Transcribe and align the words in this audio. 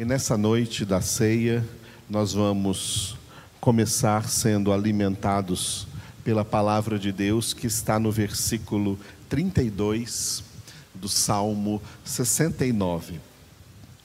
E 0.00 0.04
nessa 0.06 0.34
noite 0.34 0.86
da 0.86 1.02
ceia, 1.02 1.62
nós 2.08 2.32
vamos 2.32 3.18
começar 3.60 4.30
sendo 4.30 4.72
alimentados 4.72 5.86
pela 6.24 6.42
palavra 6.42 6.98
de 6.98 7.12
Deus 7.12 7.52
que 7.52 7.66
está 7.66 7.98
no 7.98 8.10
versículo 8.10 8.98
32 9.28 10.42
do 10.94 11.06
Salmo 11.06 11.82
69. 12.02 13.20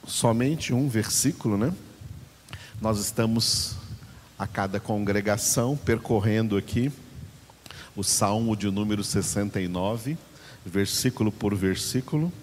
Somente 0.05 0.73
um 0.73 0.89
versículo, 0.89 1.57
né? 1.57 1.73
Nós 2.81 2.99
estamos 2.99 3.77
a 4.37 4.45
cada 4.45 4.81
congregação 4.81 5.77
percorrendo 5.77 6.57
aqui 6.57 6.91
o 7.95 8.03
Salmo 8.03 8.53
de 8.57 8.69
número 8.69 9.01
69, 9.01 10.17
versículo 10.65 11.31
por 11.31 11.55
versículo. 11.55 12.33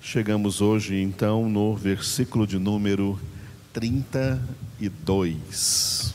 Chegamos 0.00 0.60
hoje 0.60 1.02
então 1.02 1.50
no 1.50 1.74
versículo 1.74 2.46
de 2.46 2.56
número 2.56 3.18
32, 3.72 6.14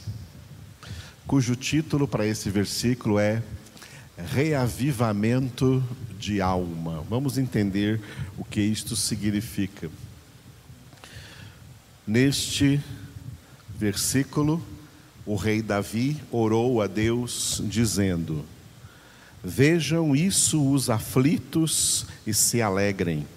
cujo 1.27 1.53
título 1.55 2.07
para 2.07 2.25
esse 2.25 2.49
versículo 2.49 3.19
é 3.19 3.43
Reavivamento 4.17 5.83
de 6.17 6.39
alma. 6.41 7.03
Vamos 7.09 7.37
entender 7.37 7.99
o 8.37 8.45
que 8.45 8.61
isto 8.61 8.95
significa. 8.95 9.89
Neste 12.07 12.79
versículo, 13.77 14.63
o 15.25 15.35
rei 15.35 15.61
Davi 15.61 16.15
orou 16.31 16.81
a 16.81 16.87
Deus 16.87 17.61
dizendo: 17.65 18.45
Vejam 19.43 20.15
isso 20.15 20.71
os 20.71 20.89
aflitos 20.89 22.05
e 22.25 22.33
se 22.33 22.61
alegrem 22.61 23.27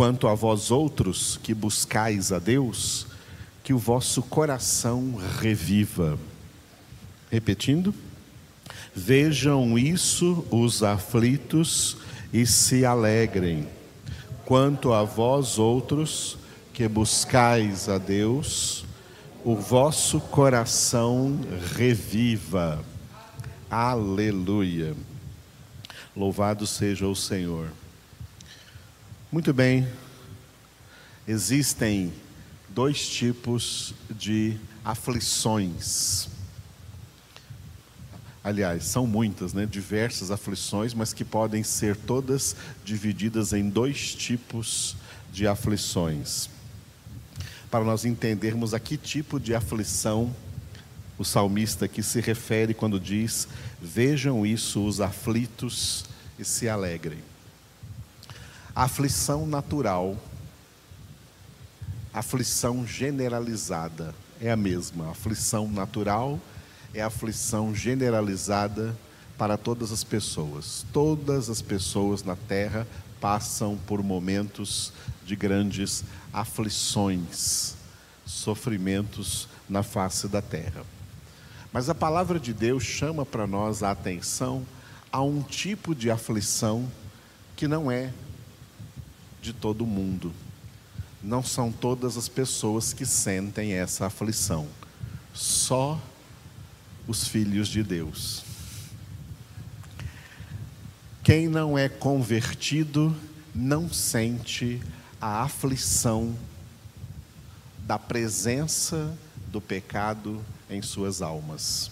Quanto 0.00 0.26
a 0.26 0.34
vós 0.34 0.70
outros 0.70 1.38
que 1.42 1.52
buscais 1.52 2.32
a 2.32 2.38
Deus, 2.38 3.06
que 3.62 3.74
o 3.74 3.78
vosso 3.78 4.22
coração 4.22 5.16
reviva. 5.38 6.18
Repetindo, 7.30 7.92
vejam 8.96 9.78
isso 9.78 10.42
os 10.50 10.82
aflitos 10.82 11.98
e 12.32 12.46
se 12.46 12.82
alegrem. 12.82 13.68
Quanto 14.46 14.94
a 14.94 15.02
vós 15.04 15.58
outros 15.58 16.38
que 16.72 16.88
buscais 16.88 17.86
a 17.86 17.98
Deus, 17.98 18.86
o 19.44 19.54
vosso 19.54 20.18
coração 20.18 21.38
reviva. 21.76 22.82
Aleluia. 23.70 24.94
Louvado 26.16 26.66
seja 26.66 27.06
o 27.06 27.14
Senhor. 27.14 27.68
Muito 29.32 29.52
bem, 29.52 29.86
existem 31.26 32.12
dois 32.68 33.08
tipos 33.08 33.94
de 34.10 34.56
aflições. 34.84 36.28
Aliás, 38.42 38.86
são 38.86 39.06
muitas, 39.06 39.52
né? 39.52 39.66
diversas 39.66 40.32
aflições, 40.32 40.92
mas 40.94 41.12
que 41.12 41.24
podem 41.24 41.62
ser 41.62 41.94
todas 41.94 42.56
divididas 42.84 43.52
em 43.52 43.68
dois 43.68 44.16
tipos 44.16 44.96
de 45.32 45.46
aflições. 45.46 46.50
Para 47.70 47.84
nós 47.84 48.04
entendermos 48.04 48.74
a 48.74 48.80
que 48.80 48.96
tipo 48.96 49.38
de 49.38 49.54
aflição 49.54 50.34
o 51.16 51.24
salmista 51.24 51.84
aqui 51.84 52.02
se 52.02 52.20
refere 52.20 52.74
quando 52.74 52.98
diz: 52.98 53.46
Vejam 53.80 54.44
isso 54.44 54.84
os 54.84 55.00
aflitos 55.00 56.04
e 56.36 56.44
se 56.44 56.68
alegrem. 56.68 57.29
Aflição 58.74 59.46
natural, 59.46 60.16
aflição 62.12 62.86
generalizada 62.86 64.14
é 64.40 64.50
a 64.50 64.56
mesma. 64.56 65.10
Aflição 65.10 65.68
natural 65.68 66.38
é 66.94 67.02
aflição 67.02 67.74
generalizada 67.74 68.96
para 69.36 69.56
todas 69.56 69.90
as 69.90 70.04
pessoas. 70.04 70.86
Todas 70.92 71.50
as 71.50 71.60
pessoas 71.60 72.22
na 72.22 72.36
terra 72.36 72.86
passam 73.20 73.76
por 73.86 74.02
momentos 74.02 74.92
de 75.26 75.34
grandes 75.34 76.04
aflições, 76.32 77.74
sofrimentos 78.24 79.48
na 79.68 79.82
face 79.82 80.28
da 80.28 80.40
terra. 80.40 80.84
Mas 81.72 81.88
a 81.88 81.94
palavra 81.94 82.38
de 82.40 82.52
Deus 82.52 82.82
chama 82.82 83.26
para 83.26 83.46
nós 83.46 83.82
a 83.82 83.90
atenção 83.90 84.64
a 85.12 85.20
um 85.22 85.42
tipo 85.42 85.94
de 85.94 86.10
aflição 86.10 86.90
que 87.56 87.68
não 87.68 87.90
é 87.90 88.12
de 89.40 89.52
todo 89.52 89.86
mundo. 89.86 90.32
Não 91.22 91.42
são 91.42 91.70
todas 91.70 92.16
as 92.16 92.28
pessoas 92.28 92.92
que 92.92 93.04
sentem 93.04 93.72
essa 93.72 94.06
aflição, 94.06 94.66
só 95.34 96.00
os 97.06 97.26
filhos 97.28 97.68
de 97.68 97.82
Deus. 97.82 98.42
Quem 101.22 101.48
não 101.48 101.78
é 101.78 101.88
convertido 101.88 103.14
não 103.54 103.92
sente 103.92 104.80
a 105.20 105.42
aflição 105.42 106.34
da 107.86 107.98
presença 107.98 109.16
do 109.48 109.60
pecado 109.60 110.42
em 110.70 110.80
suas 110.80 111.20
almas. 111.20 111.90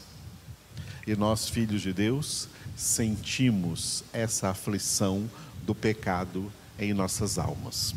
E 1.06 1.14
nós, 1.16 1.48
filhos 1.48 1.82
de 1.82 1.92
Deus, 1.92 2.48
sentimos 2.76 4.04
essa 4.12 4.50
aflição 4.50 5.28
do 5.66 5.74
pecado 5.74 6.50
em 6.78 6.92
nossas 6.92 7.38
almas. 7.38 7.94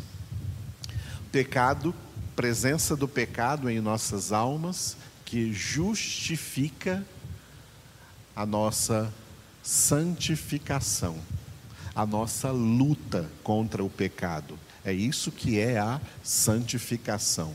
Pecado, 1.32 1.94
presença 2.36 2.96
do 2.96 3.08
pecado 3.08 3.70
em 3.70 3.80
nossas 3.80 4.32
almas, 4.32 4.98
que 5.26 5.54
justifica 5.54 7.06
a 8.36 8.46
nossa 8.46 9.14
santificação, 9.64 11.18
a 11.96 12.06
nossa 12.06 12.52
luta 12.52 13.30
contra 13.44 13.84
o 13.84 13.90
pecado. 13.90 14.58
É 14.84 14.92
isso 14.92 15.32
que 15.32 15.60
é 15.60 15.78
a 15.78 16.02
santificação. 16.24 17.54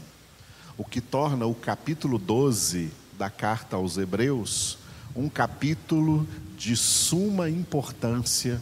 O 0.79 0.85
que 0.85 1.01
torna 1.01 1.47
o 1.47 1.55
capítulo 1.55 2.19
12 2.19 2.91
da 3.19 3.29
carta 3.29 3.77
aos 3.77 3.97
Hebreus 3.99 4.79
um 5.17 5.31
capítulo 5.31 6.29
de 6.59 6.77
suma 6.77 7.49
importância 7.49 8.61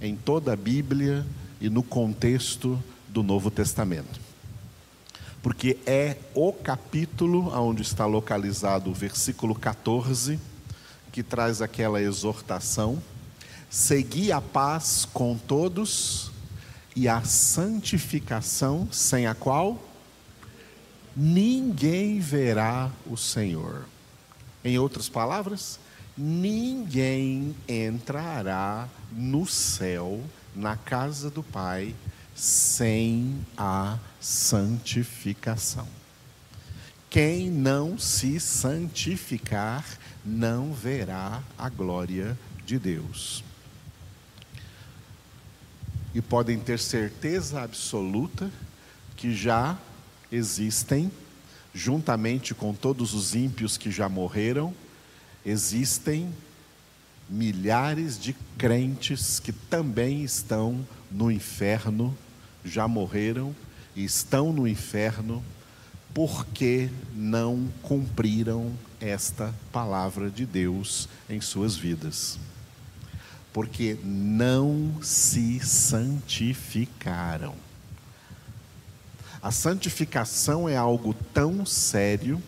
em 0.00 0.14
toda 0.14 0.52
a 0.52 0.56
Bíblia 0.56 1.26
e 1.60 1.68
no 1.68 1.82
contexto 1.82 2.82
do 3.08 3.22
Novo 3.22 3.50
Testamento. 3.50 4.20
Porque 5.42 5.78
é 5.86 6.16
o 6.34 6.52
capítulo 6.52 7.52
onde 7.54 7.82
está 7.82 8.06
localizado 8.06 8.90
o 8.90 8.94
versículo 8.94 9.54
14, 9.54 10.38
que 11.12 11.22
traz 11.22 11.62
aquela 11.62 12.00
exortação: 12.00 13.02
segui 13.68 14.32
a 14.32 14.40
paz 14.40 15.06
com 15.12 15.36
todos 15.36 16.30
e 16.94 17.08
a 17.08 17.22
santificação, 17.22 18.88
sem 18.90 19.26
a 19.26 19.34
qual 19.34 19.82
ninguém 21.16 22.20
verá 22.20 22.90
o 23.06 23.16
Senhor. 23.16 23.86
Em 24.62 24.78
outras 24.78 25.08
palavras, 25.08 25.78
ninguém 26.16 27.56
entrará 27.66 28.86
no 29.10 29.46
céu 29.46 30.20
na 30.54 30.76
casa 30.76 31.30
do 31.30 31.42
Pai 31.42 31.94
sem 32.34 33.44
a 33.56 33.98
santificação. 34.20 35.86
Quem 37.08 37.50
não 37.50 37.98
se 37.98 38.38
santificar 38.38 39.84
não 40.24 40.72
verá 40.72 41.42
a 41.58 41.68
glória 41.68 42.38
de 42.64 42.78
Deus. 42.78 43.42
E 46.14 46.20
podem 46.20 46.58
ter 46.58 46.78
certeza 46.78 47.62
absoluta 47.62 48.50
que 49.16 49.34
já 49.34 49.76
existem, 50.30 51.10
juntamente 51.74 52.54
com 52.54 52.72
todos 52.72 53.12
os 53.12 53.34
ímpios 53.34 53.76
que 53.76 53.90
já 53.90 54.08
morreram, 54.08 54.74
existem 55.44 56.32
milhares 57.30 58.18
de 58.18 58.34
crentes 58.58 59.38
que 59.38 59.52
também 59.52 60.24
estão 60.24 60.84
no 61.10 61.30
inferno, 61.30 62.16
já 62.64 62.88
morreram 62.88 63.54
e 63.94 64.04
estão 64.04 64.52
no 64.52 64.66
inferno 64.66 65.42
porque 66.12 66.90
não 67.14 67.68
cumpriram 67.82 68.72
esta 69.00 69.54
palavra 69.72 70.28
de 70.28 70.44
Deus 70.44 71.08
em 71.28 71.40
suas 71.40 71.76
vidas. 71.76 72.36
Porque 73.52 73.96
não 74.04 75.00
se 75.02 75.60
santificaram. 75.60 77.54
A 79.42 79.50
santificação 79.50 80.68
é 80.68 80.76
algo 80.76 81.14
tão 81.32 81.64
sério 81.64 82.42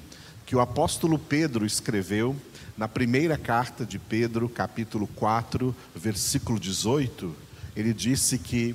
que 0.44 0.54
o 0.54 0.60
apóstolo 0.60 1.18
Pedro 1.18 1.64
escreveu 1.64 2.36
na 2.82 2.88
primeira 2.88 3.38
carta 3.38 3.86
de 3.86 3.96
Pedro, 3.96 4.48
capítulo 4.48 5.06
4, 5.06 5.72
versículo 5.94 6.58
18, 6.58 7.32
ele 7.76 7.94
disse 7.94 8.36
que 8.36 8.74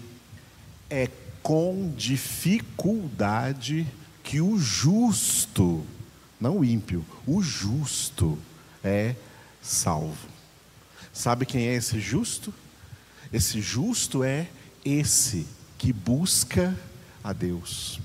é 0.89 1.09
com 1.44 1.94
dificuldade 1.94 3.86
que 4.24 4.39
o 4.39 4.57
justo, 4.57 5.86
não 6.39 6.59
o 6.59 6.63
ímpio, 6.63 7.06
o 7.27 7.42
justo 7.42 8.39
é 8.81 9.13
salvo. 9.62 10.30
Sabe 11.12 11.45
quem 11.45 11.68
é 11.68 11.75
esse 11.75 12.00
justo? 12.00 12.54
Esse 13.33 13.59
justo 13.59 14.24
é 14.24 14.48
esse 14.86 15.45
que 15.77 15.92
busca 15.92 16.74
a 17.21 17.33
Deus. 17.33 18.00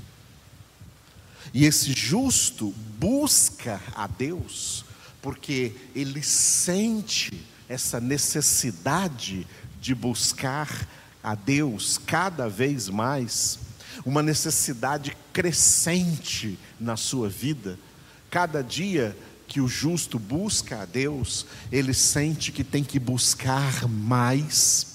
E 1.54 1.64
esse 1.64 1.92
justo 1.92 2.74
busca 2.98 3.80
a 3.94 4.08
Deus 4.08 4.84
porque 5.22 5.72
ele 5.94 6.22
sente 6.22 7.30
essa 7.68 8.00
necessidade 8.00 9.46
de 9.80 9.94
buscar 9.94 10.86
a 11.22 11.34
Deus 11.34 11.96
cada 11.96 12.48
vez 12.48 12.88
mais, 12.88 13.58
uma 14.04 14.22
necessidade 14.22 15.16
crescente 15.32 16.58
na 16.78 16.96
sua 16.96 17.28
vida. 17.28 17.78
Cada 18.30 18.62
dia 18.62 19.16
que 19.46 19.60
o 19.60 19.68
justo 19.68 20.18
busca 20.18 20.82
a 20.82 20.84
Deus, 20.84 21.46
ele 21.70 21.94
sente 21.94 22.50
que 22.50 22.64
tem 22.64 22.82
que 22.82 22.98
buscar 22.98 23.86
mais, 23.86 24.86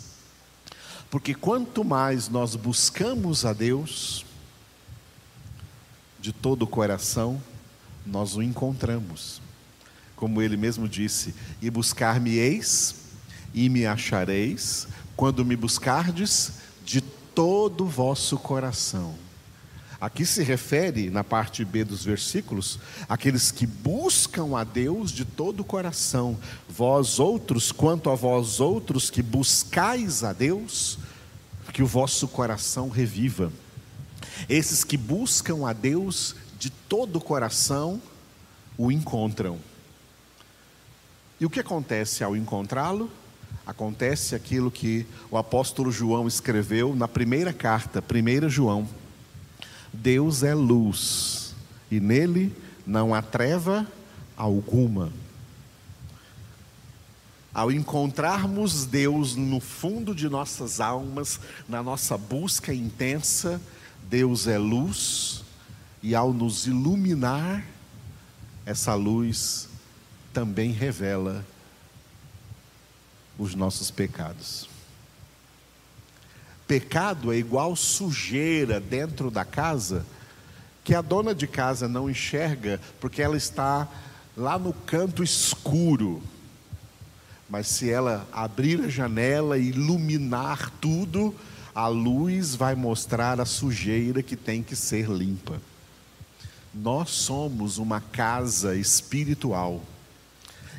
porque 1.09 1.33
quanto 1.33 1.85
mais 1.85 2.27
nós 2.27 2.55
buscamos 2.55 3.45
a 3.45 3.53
Deus, 3.53 4.25
de 6.19 6.33
todo 6.33 6.63
o 6.63 6.67
coração, 6.67 7.41
nós 8.05 8.35
o 8.35 8.41
encontramos. 8.41 9.46
Como 10.17 10.41
ele 10.41 10.57
mesmo 10.57 10.89
disse: 10.89 11.33
E 11.61 11.69
buscar-me-eis, 11.69 12.95
e 13.53 13.69
me 13.69 13.85
achareis, 13.85 14.87
quando 15.15 15.45
me 15.45 15.55
buscardes 15.55 16.53
de 16.83 16.99
todo 16.99 17.85
o 17.85 17.87
vosso 17.87 18.37
coração. 18.37 19.15
Aqui 19.99 20.25
se 20.25 20.43
refere, 20.43 21.09
na 21.09 21.23
parte 21.23 21.65
B 21.65 21.83
dos 21.83 22.03
versículos, 22.03 22.79
aqueles 23.09 23.51
que 23.51 23.65
buscam 23.65 24.55
a 24.55 24.63
Deus 24.63 25.11
de 25.11 25.25
todo 25.25 25.61
o 25.61 25.63
coração. 25.63 26.37
Vós 26.69 27.19
outros, 27.19 27.71
quanto 27.71 28.11
a 28.11 28.15
vós 28.15 28.59
outros 28.59 29.09
que 29.09 29.23
buscais 29.23 30.23
a 30.23 30.33
Deus, 30.33 30.99
que 31.73 31.81
o 31.81 31.87
vosso 31.87 32.27
coração 32.27 32.89
reviva. 32.89 33.51
Esses 34.47 34.83
que 34.83 34.97
buscam 34.97 35.67
a 35.67 35.73
Deus 35.73 36.35
de 36.59 36.69
todo 36.69 37.15
o 37.15 37.21
coração, 37.21 37.99
o 38.77 38.91
encontram. 38.91 39.57
E 41.39 41.45
o 41.45 41.49
que 41.49 41.59
acontece 41.59 42.23
ao 42.23 42.35
encontrá-lo? 42.35 43.11
Acontece 43.65 44.33
aquilo 44.33 44.71
que 44.71 45.05
o 45.29 45.37
apóstolo 45.37 45.91
João 45.91 46.27
escreveu 46.27 46.95
na 46.95 47.07
primeira 47.07 47.53
carta, 47.53 48.01
1 48.01 48.49
João. 48.49 48.87
Deus 49.93 50.41
é 50.41 50.55
luz, 50.55 51.53
e 51.91 51.99
nele 51.99 52.55
não 52.85 53.13
há 53.13 53.21
treva 53.21 53.85
alguma. 54.35 55.11
Ao 57.53 57.71
encontrarmos 57.71 58.85
Deus 58.85 59.35
no 59.35 59.59
fundo 59.59 60.15
de 60.15 60.29
nossas 60.29 60.79
almas, 60.79 61.39
na 61.67 61.83
nossa 61.83 62.17
busca 62.17 62.73
intensa, 62.73 63.61
Deus 64.09 64.47
é 64.47 64.57
luz, 64.57 65.43
e 66.01 66.15
ao 66.15 66.33
nos 66.33 66.65
iluminar, 66.67 67.63
essa 68.65 68.93
luz 68.95 69.67
também 70.37 70.69
revela 70.69 71.43
os 73.39 73.55
nossos 73.55 73.89
pecados. 73.89 74.69
Pecado 76.67 77.33
é 77.33 77.37
igual 77.37 77.75
sujeira 77.75 78.79
dentro 78.79 79.31
da 79.31 79.43
casa 79.43 80.05
que 80.83 80.93
a 80.93 81.01
dona 81.01 81.33
de 81.33 81.47
casa 81.47 81.87
não 81.87 82.07
enxerga 82.07 82.79
porque 83.01 83.19
ela 83.19 83.35
está 83.35 83.87
lá 84.37 84.59
no 84.59 84.73
canto 84.73 85.23
escuro. 85.23 86.21
Mas 87.49 87.65
se 87.65 87.89
ela 87.89 88.27
abrir 88.31 88.79
a 88.81 88.89
janela 88.89 89.57
e 89.57 89.69
iluminar 89.69 90.69
tudo, 90.79 91.33
a 91.73 91.87
luz 91.87 92.53
vai 92.53 92.75
mostrar 92.75 93.41
a 93.41 93.45
sujeira 93.45 94.21
que 94.21 94.35
tem 94.35 94.61
que 94.61 94.75
ser 94.75 95.09
limpa. 95.09 95.59
Nós 96.71 97.09
somos 97.09 97.79
uma 97.79 97.99
casa 97.99 98.75
espiritual. 98.75 99.81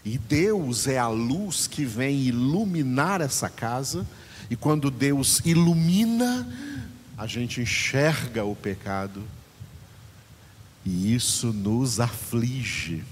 E 0.05 0.17
Deus 0.17 0.87
é 0.87 0.99
a 0.99 1.09
luz 1.09 1.67
que 1.67 1.85
vem 1.85 2.23
iluminar 2.23 3.21
essa 3.21 3.49
casa 3.49 4.07
e 4.51 4.57
quando 4.57 4.91
Deus 4.91 5.41
ilumina, 5.45 6.47
a 7.17 7.27
gente 7.27 7.61
enxerga 7.61 8.45
o 8.45 8.57
pecado. 8.57 9.23
E 10.85 11.15
isso 11.15 11.53
nos 11.53 12.01
aflige. 12.01 13.05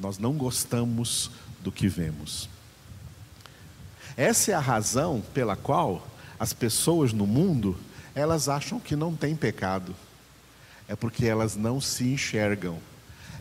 Nós 0.00 0.18
não 0.18 0.32
gostamos 0.32 1.30
do 1.62 1.70
que 1.70 1.86
vemos. 1.86 2.48
Essa 4.16 4.50
é 4.50 4.54
a 4.54 4.60
razão 4.60 5.22
pela 5.32 5.54
qual 5.54 6.06
as 6.38 6.52
pessoas 6.52 7.12
no 7.12 7.26
mundo, 7.26 7.78
elas 8.14 8.48
acham 8.48 8.80
que 8.80 8.96
não 8.96 9.14
tem 9.14 9.36
pecado. 9.36 9.94
É 10.88 10.96
porque 10.96 11.24
elas 11.24 11.54
não 11.54 11.80
se 11.80 12.04
enxergam. 12.04 12.78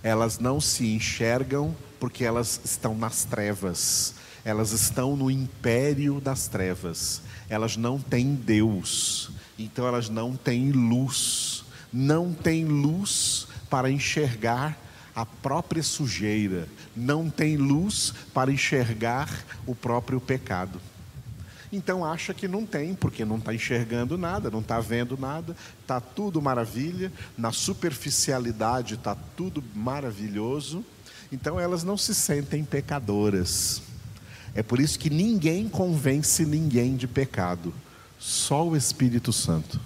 Elas 0.04 0.38
não 0.38 0.62
se 0.62 0.86
enxergam 0.86 1.76
porque 2.01 2.25
elas 2.25 2.59
estão 2.65 2.95
nas 2.95 3.24
trevas. 3.25 4.15
Elas 4.44 4.71
estão 4.71 5.15
no 5.15 5.30
império 5.30 6.19
das 6.19 6.48
trevas. 6.48 7.21
Elas 7.48 7.77
não 7.77 8.00
têm 8.00 8.33
Deus, 8.33 9.30
então 9.59 9.88
elas 9.88 10.09
não 10.09 10.36
têm 10.36 10.71
luz, 10.71 11.63
não 11.94 12.33
têm 12.33 12.65
luz 12.65 13.48
para 13.69 13.92
enxergar 13.92 14.75
a 15.13 15.25
própria 15.25 15.83
sujeira, 15.83 16.68
não 16.95 17.30
tem 17.30 17.56
luz 17.56 18.13
para 18.33 18.51
enxergar 18.51 19.30
o 19.68 19.75
próprio 19.75 20.19
pecado. 20.19 20.81
Então 21.71 22.04
acha 22.04 22.33
que 22.33 22.47
não 22.47 22.65
tem, 22.65 22.95
porque 22.95 23.24
não 23.24 23.38
está 23.38 23.54
enxergando 23.54 24.18
nada, 24.18 24.50
não 24.50 24.62
está 24.62 24.80
vendo 24.80 25.18
nada, 25.18 25.56
está 25.81 26.01
tudo 26.01 26.42
maravilha, 26.42 27.12
na 27.38 27.51
superficialidade 27.51 28.95
está 28.95 29.15
tudo 29.36 29.63
maravilhoso, 29.75 30.83
então 31.31 31.60
elas 31.60 31.83
não 31.83 31.98
se 31.98 32.13
sentem 32.13 32.63
pecadoras. 32.63 33.81
É 34.54 34.62
por 34.62 34.80
isso 34.80 35.00
que 35.00 35.10
ninguém 35.10 35.69
convence 35.69 36.45
ninguém 36.45 36.95
de 36.95 37.07
pecado, 37.07 37.74
só 38.19 38.68
o 38.68 38.75
Espírito 38.75 39.31
Santo. 39.31 39.80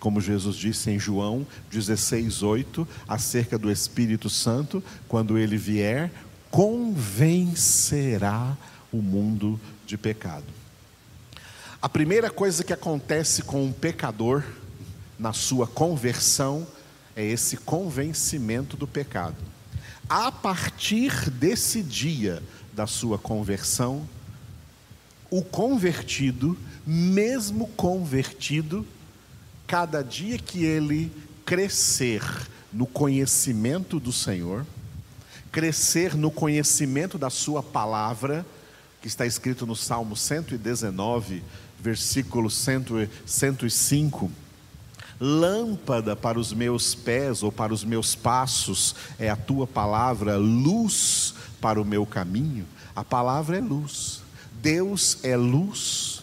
Como 0.00 0.20
Jesus 0.20 0.56
disse 0.56 0.90
em 0.90 0.98
João 0.98 1.46
16:8, 1.70 2.86
acerca 3.08 3.56
do 3.56 3.70
Espírito 3.70 4.28
Santo, 4.28 4.82
quando 5.08 5.38
ele 5.38 5.56
vier, 5.56 6.10
convencerá 6.50 8.56
o 8.92 9.00
mundo 9.00 9.58
de 9.86 9.96
pecado. 9.96 10.44
A 11.80 11.88
primeira 11.88 12.30
coisa 12.30 12.64
que 12.64 12.72
acontece 12.72 13.42
com 13.42 13.64
um 13.64 13.72
pecador 13.72 14.42
na 15.18 15.32
sua 15.32 15.66
conversão 15.66 16.66
é 17.14 17.24
esse 17.24 17.58
convencimento 17.58 18.76
do 18.76 18.86
pecado. 18.86 19.36
A 20.08 20.30
partir 20.30 21.30
desse 21.30 21.82
dia, 21.82 22.42
da 22.72 22.86
sua 22.86 23.18
conversão, 23.18 24.06
o 25.30 25.42
convertido, 25.42 26.56
mesmo 26.86 27.68
convertido, 27.68 28.86
cada 29.66 30.02
dia 30.02 30.38
que 30.38 30.64
ele 30.64 31.10
crescer 31.44 32.22
no 32.72 32.86
conhecimento 32.86 33.98
do 33.98 34.12
Senhor, 34.12 34.66
crescer 35.50 36.14
no 36.14 36.30
conhecimento 36.30 37.16
da 37.16 37.30
Sua 37.30 37.62
palavra, 37.62 38.44
que 39.00 39.08
está 39.08 39.24
escrito 39.24 39.64
no 39.64 39.76
Salmo 39.76 40.16
119, 40.16 41.42
versículo 41.80 42.50
105. 42.50 44.30
Lâmpada 45.20 46.16
para 46.16 46.38
os 46.38 46.52
meus 46.52 46.94
pés 46.94 47.42
ou 47.42 47.52
para 47.52 47.72
os 47.72 47.84
meus 47.84 48.14
passos 48.14 48.94
é 49.18 49.30
a 49.30 49.36
tua 49.36 49.66
palavra, 49.66 50.36
luz 50.36 51.34
para 51.60 51.80
o 51.80 51.84
meu 51.84 52.04
caminho, 52.04 52.66
a 52.94 53.02
palavra 53.02 53.58
é 53.58 53.60
luz. 53.60 54.22
Deus 54.60 55.18
é 55.22 55.36
luz. 55.36 56.22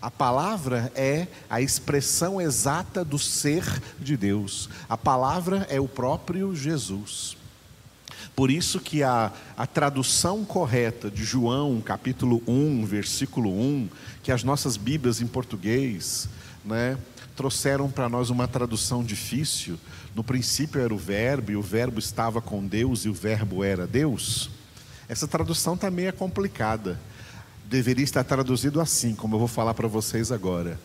A 0.00 0.10
palavra 0.10 0.92
é 0.94 1.28
a 1.48 1.60
expressão 1.60 2.40
exata 2.40 3.04
do 3.04 3.18
ser 3.18 3.64
de 4.00 4.16
Deus. 4.16 4.68
A 4.88 4.96
palavra 4.96 5.66
é 5.70 5.80
o 5.80 5.88
próprio 5.88 6.54
Jesus. 6.54 7.36
Por 8.34 8.50
isso 8.50 8.80
que 8.80 9.02
a, 9.02 9.32
a 9.56 9.66
tradução 9.66 10.44
correta 10.44 11.10
de 11.10 11.22
João, 11.24 11.80
capítulo 11.80 12.42
1, 12.46 12.84
versículo 12.86 13.50
1, 13.50 13.88
que 14.22 14.32
as 14.32 14.42
nossas 14.42 14.76
Bíblias 14.76 15.20
em 15.20 15.26
português, 15.26 16.28
né, 16.64 16.98
trouxeram 17.36 17.90
para 17.90 18.08
nós 18.08 18.30
uma 18.30 18.46
tradução 18.46 19.02
difícil. 19.02 19.78
No 20.14 20.22
princípio 20.22 20.80
era 20.80 20.92
o 20.92 20.98
verbo, 20.98 21.52
e 21.52 21.56
o 21.56 21.62
verbo 21.62 21.98
estava 21.98 22.40
com 22.40 22.66
Deus, 22.66 23.04
e 23.04 23.08
o 23.08 23.14
verbo 23.14 23.64
era 23.64 23.86
Deus. 23.86 24.50
Essa 25.08 25.26
tradução 25.26 25.76
também 25.76 26.06
é 26.06 26.12
complicada. 26.12 27.00
Deveria 27.64 28.04
estar 28.04 28.24
traduzido 28.24 28.80
assim, 28.80 29.14
como 29.14 29.34
eu 29.34 29.38
vou 29.38 29.48
falar 29.48 29.74
para 29.74 29.88
vocês 29.88 30.30
agora. 30.30 30.78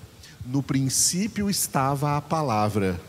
No 0.45 0.63
princípio 0.63 1.49
estava 1.49 2.17
a 2.17 2.21
palavra, 2.21 2.99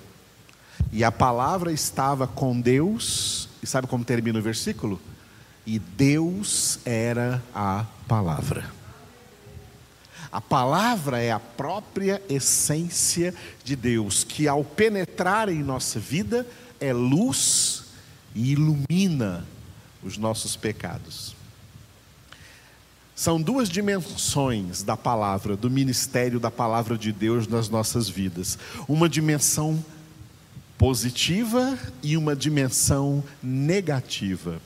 E 0.93 1.05
a 1.05 1.13
palavra 1.13 1.71
estava 1.73 2.27
com 2.27 2.59
Deus, 2.59 3.49
e 3.63 3.67
sabe 3.67 3.87
como 3.87 4.05
termina 4.05 4.39
o 4.39 4.43
versículo? 4.43 5.01
E 5.67 5.79
Deus 5.79 6.79
era 6.85 7.43
a 7.55 7.85
palavra. 8.07 8.78
A 10.31 10.41
palavra 10.41 11.23
é 11.23 11.33
a 11.33 11.41
própria 11.41 12.23
essência 12.29 13.35
de 13.65 13.75
Deus, 13.75 14.25
que 14.25 14.47
ao 14.47 14.63
penetrar 14.63 15.49
em 15.49 15.63
nossa 15.63 15.99
vida 15.99 16.47
é 16.79 16.93
luz 16.93 17.85
e 18.35 18.53
ilumina 18.53 19.47
os 20.03 20.19
nossos 20.19 20.55
pecados. 20.55 21.35
São 23.17 23.41
duas 23.41 23.69
dimensões 23.71 24.83
da 24.83 24.97
palavra, 24.97 25.57
do 25.57 25.71
ministério 25.71 26.39
da 26.39 26.51
palavra 26.51 26.97
de 26.97 27.11
Deus 27.11 27.49
nas 27.49 27.69
nossas 27.69 28.09
vidas. 28.09 28.59
Uma 28.87 29.09
dimensão 29.09 29.83
positiva 30.77 31.77
e 32.03 32.17
uma 32.17 32.37
dimensão 32.37 33.25
negativa. 33.43 34.61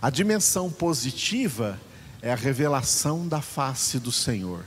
A 0.00 0.08
dimensão 0.08 0.70
positiva 0.70 1.78
é 2.22 2.32
a 2.32 2.36
revelação 2.36 3.28
da 3.28 3.42
face 3.42 3.98
do 3.98 4.12
Senhor 4.12 4.64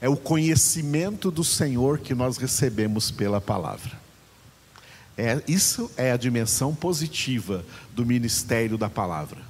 é 0.00 0.08
o 0.08 0.16
conhecimento 0.16 1.30
do 1.30 1.44
Senhor 1.44 1.98
que 1.98 2.14
nós 2.14 2.36
recebemos 2.36 3.10
pela 3.10 3.40
palavra. 3.40 3.92
É, 5.16 5.40
isso 5.46 5.90
é 5.96 6.10
a 6.10 6.16
dimensão 6.16 6.74
positiva 6.74 7.64
do 7.94 8.04
ministério 8.04 8.76
da 8.76 8.90
palavra. 8.90 9.40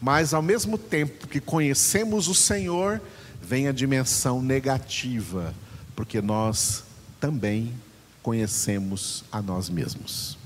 Mas 0.00 0.34
ao 0.34 0.42
mesmo 0.42 0.76
tempo 0.76 1.28
que 1.28 1.40
conhecemos 1.40 2.28
o 2.28 2.34
Senhor, 2.34 3.00
vem 3.40 3.68
a 3.68 3.72
dimensão 3.72 4.42
negativa, 4.42 5.54
porque 5.94 6.20
nós 6.20 6.84
também 7.20 7.72
conhecemos 8.22 9.24
a 9.30 9.40
nós 9.40 9.70
mesmos. 9.70 10.36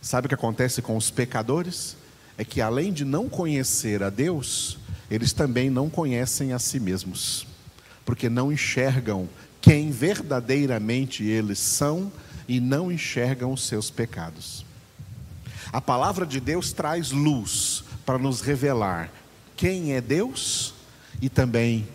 Sabe 0.00 0.26
o 0.26 0.28
que 0.28 0.34
acontece 0.34 0.82
com 0.82 0.96
os 0.96 1.10
pecadores? 1.10 1.96
É 2.36 2.44
que 2.44 2.60
além 2.60 2.92
de 2.92 3.04
não 3.04 3.28
conhecer 3.28 4.02
a 4.02 4.10
Deus, 4.10 4.78
eles 5.10 5.32
também 5.32 5.70
não 5.70 5.88
conhecem 5.88 6.52
a 6.52 6.58
si 6.58 6.78
mesmos 6.78 7.46
porque 8.04 8.28
não 8.28 8.52
enxergam 8.52 9.28
quem 9.60 9.90
verdadeiramente 9.90 11.22
eles 11.24 11.58
são 11.58 12.12
e 12.48 12.60
não 12.60 12.90
enxergam 12.90 13.52
os 13.52 13.66
seus 13.66 13.90
pecados. 13.90 14.66
A 15.72 15.80
palavra 15.80 16.26
de 16.26 16.40
Deus 16.40 16.72
traz 16.72 17.12
luz 17.12 17.84
para 18.04 18.18
nos 18.18 18.40
revelar 18.40 19.10
quem 19.56 19.92
é 19.94 20.00
Deus 20.00 20.74
e 21.20 21.28
também 21.28 21.88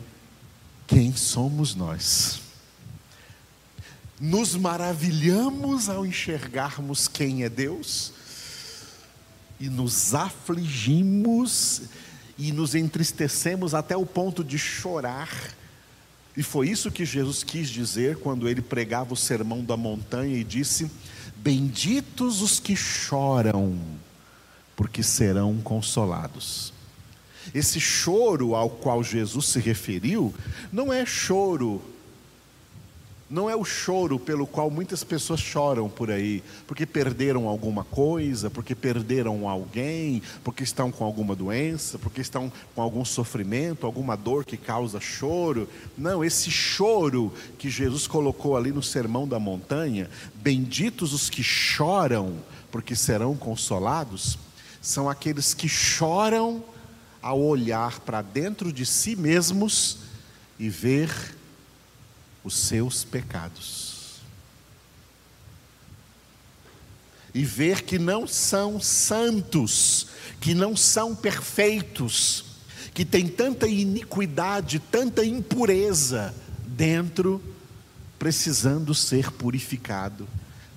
quem 0.88 1.16
somos 1.16 1.76
nós. 1.76 2.40
Nos 4.20 4.56
maravilhamos 4.56 5.90
ao 5.90 6.06
enxergarmos 6.06 7.08
quem 7.08 7.44
é 7.44 7.50
Deus 7.50 8.14
e 9.60 9.70
nos 9.70 10.16
afligimos 10.16 11.82
e 12.38 12.52
nos 12.52 12.74
entristecemos 12.74 13.76
até 13.76 13.98
o 13.98 14.06
ponto 14.06 14.44
de 14.44 14.58
chorar 14.58 15.30
e 16.38 16.44
foi 16.44 16.70
isso 16.70 16.92
que 16.92 17.04
Jesus 17.04 17.44
quis 17.44 17.68
dizer 17.68 18.18
quando 18.18 18.48
ele 18.48 18.62
pregava 18.62 19.12
o 19.12 19.18
sermão 19.18 19.64
da 19.64 19.76
montanha 19.76 20.38
e 20.38 20.44
disse: 20.44 20.92
Benditos 21.38 22.44
os 22.44 22.60
que 22.60 22.76
choram, 22.76 23.76
porque 24.76 25.02
serão 25.02 25.58
consolados. 25.58 26.72
Esse 27.56 27.80
choro 27.80 28.54
ao 28.54 28.70
qual 28.70 29.04
Jesus 29.04 29.48
se 29.48 29.60
referiu 29.60 30.32
não 30.72 30.94
é 30.94 31.08
choro 31.08 31.82
não 33.30 33.50
é 33.50 33.56
o 33.56 33.66
choro 33.66 34.18
pelo 34.18 34.48
qual 34.48 34.72
muitas 34.72 35.04
pessoas 35.04 35.42
choram 35.42 35.90
por 35.90 36.10
aí, 36.10 36.42
porque 36.66 36.86
perderam 36.86 37.48
alguma 37.48 37.84
coisa, 37.84 38.50
porque 38.50 38.74
perderam 38.74 39.50
alguém, 39.50 40.22
porque 40.44 40.64
estão 40.64 40.92
com 40.92 41.04
alguma 41.04 41.36
doença, 41.36 42.00
porque 42.00 42.22
estão 42.22 42.52
com 42.74 42.82
algum 42.82 43.04
sofrimento, 43.04 43.86
alguma 43.86 44.16
dor 44.16 44.46
que 44.46 44.56
causa 44.56 45.02
choro. 45.02 45.68
Não, 45.98 46.24
esse 46.24 46.50
choro 46.50 47.34
que 47.58 47.70
Jesus 47.70 48.08
colocou 48.08 48.56
ali 48.56 48.72
no 48.72 48.82
Sermão 48.82 49.28
da 49.28 49.40
Montanha, 49.40 50.10
benditos 50.36 51.14
os 51.14 51.30
que 51.30 51.44
choram, 51.44 52.36
porque 52.72 52.96
serão 52.96 53.36
consolados, 53.36 54.40
são 54.82 55.10
aqueles 55.10 55.54
que 55.54 55.68
choram 55.68 56.64
ao 57.22 57.42
olhar 57.42 58.00
para 58.00 58.22
dentro 58.22 58.72
de 58.72 58.86
si 58.86 59.18
mesmos 59.18 59.98
e 60.58 60.70
ver 60.70 61.37
os 62.44 62.54
seus 62.54 63.04
pecados. 63.04 64.18
E 67.34 67.44
ver 67.44 67.84
que 67.84 68.00
não 68.00 68.28
são 68.28 68.80
santos, 68.80 70.08
que 70.40 70.56
não 70.56 70.76
são 70.76 71.16
perfeitos, 71.16 72.46
que 72.94 73.06
tem 73.06 73.28
tanta 73.28 73.68
iniquidade, 73.68 74.80
tanta 74.80 75.24
impureza 75.24 76.34
dentro, 76.66 77.42
precisando 78.18 78.96
ser 78.96 79.32
purificado, 79.32 80.28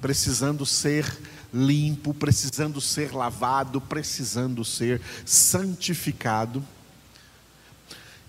precisando 0.00 0.66
ser 0.66 1.06
limpo, 1.52 2.12
precisando 2.14 2.80
ser 2.80 3.12
lavado, 3.12 3.80
precisando 3.80 4.64
ser 4.64 5.00
santificado. 5.24 6.62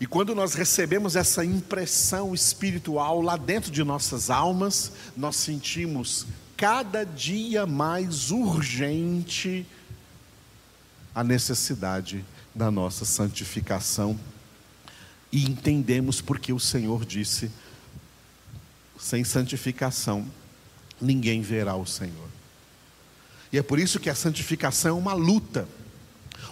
E 0.02 0.08
quando 0.08 0.34
nós 0.34 0.56
recebemos 0.56 1.16
essa 1.16 1.46
impressão 1.46 2.34
espiritual 2.34 3.22
lá 3.22 3.38
dentro 3.38 3.70
de 3.70 3.84
nossas 3.84 4.32
almas, 4.32 4.94
nós 5.16 5.36
sentimos 5.36 6.26
cada 6.58 7.04
dia 7.04 7.68
mais 7.68 8.32
urgente 8.32 9.64
a 11.14 11.24
necessidade 11.24 12.26
da 12.54 12.72
nossa 12.72 13.06
santificação 13.06 14.20
e 15.32 15.46
entendemos 15.46 16.20
porque 16.20 16.52
o 16.52 16.60
Senhor 16.60 17.06
disse: 17.06 17.52
sem 19.00 19.24
santificação 19.24 20.26
ninguém 21.00 21.44
verá 21.44 21.76
o 21.76 21.86
Senhor. 21.86 22.28
E 23.54 23.60
é 23.60 23.62
por 23.62 23.78
isso 23.78 24.00
que 24.00 24.10
a 24.10 24.16
santificação 24.16 24.98
é 24.98 25.00
uma 25.00 25.14
luta, 25.14 25.68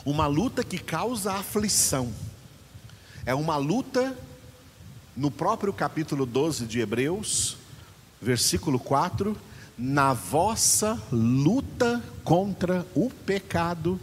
uma 0.05 0.27
luta 0.27 0.63
que 0.63 0.77
causa 0.77 1.33
aflição 1.33 2.13
é 3.29 3.35
uma 3.35 3.57
luta 3.57 4.17
no 5.15 5.29
próprio 5.29 5.71
capítulo 5.71 6.25
12 6.25 6.65
de 6.65 6.79
Hebreus, 6.79 7.57
versículo 8.19 8.79
4, 8.79 9.37
na 9.77 10.13
vossa 10.13 10.99
luta 11.11 12.03
contra 12.23 12.83
o 12.95 13.07
pecado, 13.11 13.99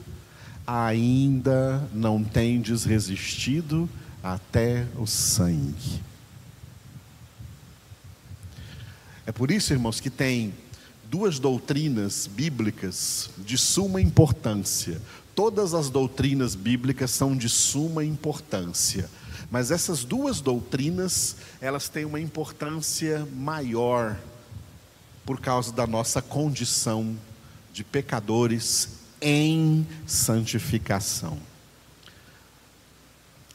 ainda 0.64 1.88
não 1.92 2.22
tendes 2.22 2.84
resistido 2.84 3.90
até 4.22 4.86
o 4.96 5.08
sangue. 5.08 6.00
É 9.26 9.32
por 9.32 9.50
isso, 9.50 9.72
irmãos, 9.72 9.98
que 9.98 10.08
tem 10.08 10.54
duas 11.10 11.40
doutrinas 11.40 12.28
bíblicas 12.28 13.28
de 13.38 13.58
suma 13.58 14.00
importância 14.00 15.02
todas 15.36 15.74
as 15.74 15.90
doutrinas 15.90 16.54
bíblicas 16.54 17.10
são 17.10 17.36
de 17.36 17.48
suma 17.50 18.02
importância, 18.02 19.08
mas 19.50 19.70
essas 19.70 20.02
duas 20.02 20.40
doutrinas, 20.40 21.36
elas 21.60 21.90
têm 21.90 22.06
uma 22.06 22.18
importância 22.18 23.28
maior 23.36 24.18
por 25.26 25.38
causa 25.38 25.70
da 25.72 25.86
nossa 25.86 26.22
condição 26.22 27.14
de 27.70 27.84
pecadores 27.84 28.88
em 29.20 29.86
santificação. 30.06 31.38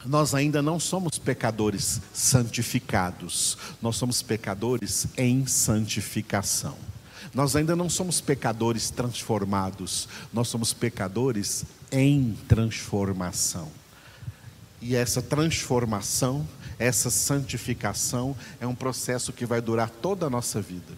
Nós 0.05 0.35
ainda 0.35 0.61
não 0.61 0.79
somos 0.79 1.17
pecadores 1.17 2.00
santificados, 2.13 3.57
nós 3.81 3.95
somos 3.95 4.21
pecadores 4.21 5.07
em 5.17 5.47
santificação. 5.47 6.77
Nós 7.33 7.55
ainda 7.55 7.75
não 7.75 7.89
somos 7.89 8.19
pecadores 8.19 8.89
transformados, 8.89 10.07
nós 10.33 10.50
somos 10.50 10.73
pecadores 10.73 11.63
em 11.91 12.38
transformação. 12.47 13.69
E 14.81 14.95
essa 14.95 15.21
transformação, 15.21 16.45
essa 16.77 17.09
santificação 17.09 18.35
é 18.59 18.67
um 18.67 18.75
processo 18.75 19.31
que 19.31 19.45
vai 19.45 19.61
durar 19.61 19.89
toda 19.89 20.25
a 20.25 20.29
nossa 20.29 20.61
vida. 20.61 20.93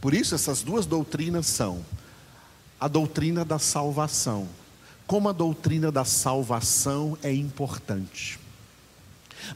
Por 0.00 0.12
isso, 0.12 0.34
essas 0.34 0.62
duas 0.62 0.84
doutrinas 0.84 1.46
são 1.46 1.82
a 2.78 2.88
doutrina 2.88 3.44
da 3.44 3.58
salvação. 3.58 4.48
Como 5.06 5.28
a 5.28 5.32
doutrina 5.32 5.92
da 5.92 6.04
salvação 6.04 7.16
é 7.22 7.32
importante. 7.32 8.38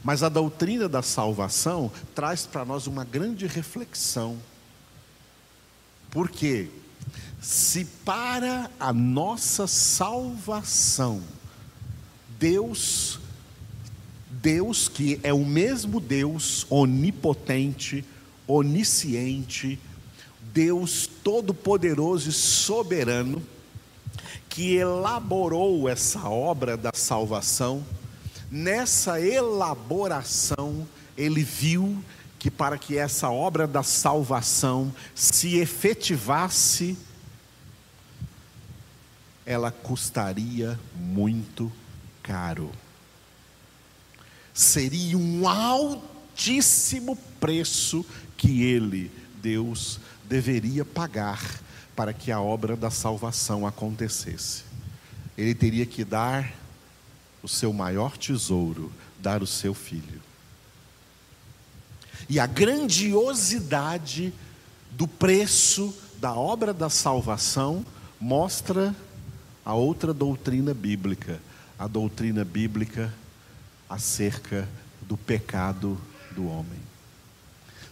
Mas 0.03 0.23
a 0.23 0.29
doutrina 0.29 0.87
da 0.87 1.01
salvação 1.01 1.91
traz 2.15 2.45
para 2.45 2.65
nós 2.65 2.87
uma 2.87 3.03
grande 3.03 3.45
reflexão 3.45 4.37
porque 6.11 6.69
se 7.41 7.85
para 8.03 8.69
a 8.79 8.91
nossa 8.91 9.67
salvação, 9.67 11.21
Deus, 12.39 13.19
Deus 14.29 14.89
que 14.89 15.19
é 15.23 15.33
o 15.33 15.45
mesmo 15.45 15.99
Deus 15.99 16.65
onipotente, 16.69 18.03
onisciente, 18.47 19.79
Deus 20.53 21.07
Todo-Poderoso 21.23 22.29
e 22.29 22.33
Soberano, 22.33 23.41
que 24.49 24.75
elaborou 24.75 25.87
essa 25.87 26.27
obra 26.27 26.75
da 26.75 26.91
salvação, 26.93 27.85
nessa 28.49 29.21
elaboração, 29.21 30.87
ele 31.15 31.43
viu 31.43 32.03
que 32.39 32.51
para 32.51 32.77
que 32.77 32.97
essa 32.97 33.29
obra 33.29 33.65
da 33.65 33.83
salvação 33.83 34.93
se 35.15 35.57
efetivasse, 35.57 36.97
ela 39.45 39.71
custaria 39.71 40.79
muito 40.95 41.71
caro. 42.21 42.71
Seria 44.53 45.17
um 45.17 45.47
altíssimo 45.47 47.15
preço 47.39 48.05
que 48.35 48.63
ele, 48.63 49.11
Deus, 49.41 49.99
deveria 50.25 50.83
pagar 50.83 51.61
para 51.95 52.13
que 52.13 52.31
a 52.31 52.39
obra 52.39 52.75
da 52.75 52.91
salvação 52.91 53.65
acontecesse. 53.65 54.63
Ele 55.37 55.55
teria 55.55 55.85
que 55.85 56.03
dar 56.03 56.53
o 57.41 57.47
seu 57.47 57.71
maior 57.71 58.17
tesouro, 58.17 58.91
dar 59.19 59.41
o 59.41 59.47
seu 59.47 59.73
filho. 59.73 60.26
E 62.29 62.39
a 62.39 62.45
grandiosidade 62.45 64.33
do 64.91 65.07
preço 65.07 65.93
da 66.19 66.33
obra 66.33 66.73
da 66.73 66.89
salvação 66.89 67.85
mostra 68.19 68.95
a 69.63 69.73
outra 69.73 70.13
doutrina 70.13 70.73
bíblica, 70.73 71.39
a 71.77 71.87
doutrina 71.87 72.43
bíblica 72.43 73.13
acerca 73.89 74.67
do 75.01 75.15
pecado 75.15 75.97
do 76.31 76.47
homem. 76.47 76.79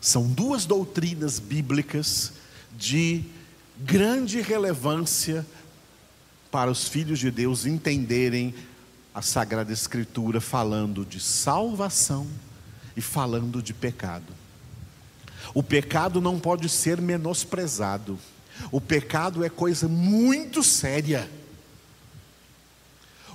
São 0.02 0.28
duas 0.28 0.66
doutrinas 0.66 1.40
bíblicas 1.40 2.34
de 2.78 3.24
grande 3.78 4.42
relevância 4.42 5.46
para 6.52 6.72
os 6.72 6.88
filhos 6.88 7.20
de 7.20 7.32
Deus 7.32 7.66
entenderem 7.66 8.54
a 9.14 9.22
Sagrada 9.22 9.72
Escritura 9.72 10.42
falando 10.42 11.06
de 11.06 11.20
salvação 11.20 12.28
e 12.96 13.02
falando 13.02 13.62
de 13.62 13.74
pecado. 13.74 14.34
O 15.54 15.62
pecado 15.62 16.20
não 16.22 16.40
pode 16.40 16.70
ser 16.70 17.00
menosprezado. 17.02 18.18
O 18.72 18.80
pecado 18.80 19.44
é 19.44 19.50
coisa 19.50 19.88
muito 19.88 20.64
séria. 20.64 21.30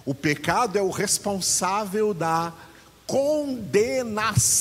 O 0.05 0.15
pecado 0.15 0.79
é 0.79 0.83
o 0.83 0.91
responsável 0.91 2.15
da 2.15 2.53
condenação 3.07 4.57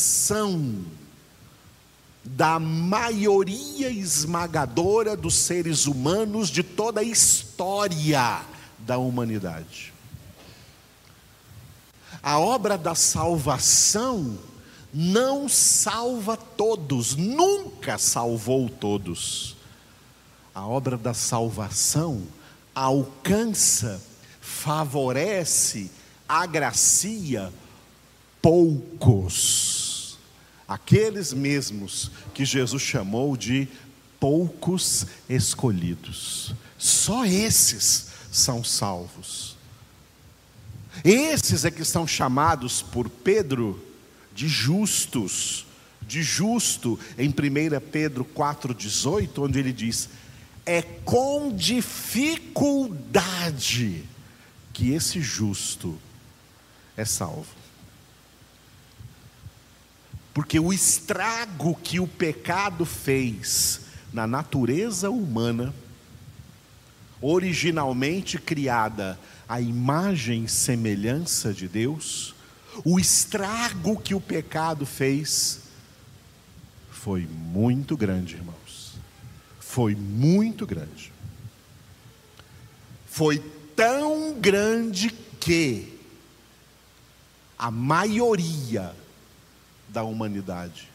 da 2.24 2.60
maioria 2.60 3.90
esmagadora 3.90 5.16
dos 5.16 5.36
seres 5.36 5.86
humanos 5.88 6.50
de 6.50 6.62
toda 6.62 7.00
a 7.02 7.04
história 7.04 8.42
da 8.78 8.98
humanidade. 8.98 9.94
A 12.22 12.38
obra 12.38 12.78
da 12.78 12.94
salvação 12.94 14.38
não 14.94 15.48
salva 15.48 16.36
todos, 16.36 17.16
nunca 17.16 17.98
salvou 17.98 18.70
todos. 18.70 19.56
A 20.54 20.66
obra 20.66 20.98
da 20.98 21.14
salvação 21.14 22.24
alcança, 22.74 24.02
favorece, 24.42 25.92
agracia 26.28 27.54
poucos. 28.42 30.18
Aqueles 30.68 31.34
mesmos 31.34 32.12
que 32.34 32.46
Jesus 32.46 32.82
chamou 32.82 33.36
de 33.36 33.68
poucos 34.20 35.06
escolhidos. 35.28 36.54
Só 36.78 37.26
esses 37.26 38.08
são 38.32 38.64
salvos. 38.64 39.58
Esses 41.04 41.66
é 41.66 41.72
que 41.72 41.86
são 41.86 42.06
chamados 42.06 42.82
por 42.82 43.10
Pedro 43.10 43.89
de 44.40 44.48
justos, 44.48 45.68
de 46.08 46.24
justo, 46.24 46.98
em 47.18 47.28
1 47.28 47.34
Pedro 47.92 48.24
4,18, 48.24 49.44
onde 49.44 49.60
ele 49.60 49.74
diz: 49.74 50.08
é 50.66 50.82
com 50.82 51.54
dificuldade 51.54 54.06
que 54.72 54.94
esse 54.94 55.22
justo 55.22 56.00
é 56.96 57.04
salvo. 57.04 57.60
Porque 60.34 60.58
o 60.58 60.72
estrago 60.72 61.76
que 61.76 62.00
o 62.00 62.08
pecado 62.08 62.86
fez 62.86 63.82
na 64.14 64.26
natureza 64.26 65.10
humana, 65.10 65.76
originalmente 67.20 68.38
criada 68.38 69.20
à 69.50 69.60
imagem 69.60 70.46
e 70.46 70.50
semelhança 70.50 71.54
de 71.54 71.68
Deus, 71.68 72.39
o 72.86 73.00
estrago 73.00 74.00
que 74.00 74.14
o 74.14 74.22
pecado 74.22 74.86
fez 74.86 75.62
foi 76.92 77.26
muito 77.26 77.96
grande, 77.96 78.36
irmãos. 78.36 78.94
Foi 79.60 79.96
muito 79.96 80.66
grande. 80.66 81.14
Foi 83.08 83.40
tão 83.76 84.34
grande 84.34 85.10
que 85.40 85.98
a 87.58 87.72
maioria 87.72 88.94
da 89.88 90.04
humanidade, 90.04 90.90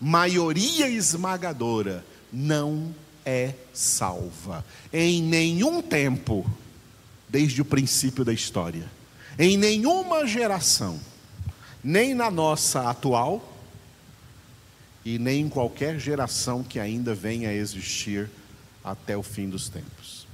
maioria 0.00 0.88
esmagadora, 0.88 2.04
não 2.32 2.94
é 3.24 3.54
salva 3.72 4.64
em 4.92 5.22
nenhum 5.22 5.82
tempo, 5.82 6.48
desde 7.28 7.60
o 7.60 7.64
princípio 7.64 8.24
da 8.24 8.32
história, 8.32 8.90
em 9.38 9.56
nenhuma 9.56 10.26
geração 10.26 11.00
nem 11.82 12.14
na 12.14 12.30
nossa 12.30 12.88
atual 12.88 13.42
e 15.04 15.18
nem 15.18 15.40
em 15.42 15.48
qualquer 15.48 15.98
geração 15.98 16.62
que 16.62 16.78
ainda 16.78 17.12
venha 17.14 17.48
a 17.48 17.54
existir 17.54 18.30
até 18.84 19.16
o 19.16 19.22
fim 19.22 19.48
dos 19.48 19.68
tempos. 19.68 20.28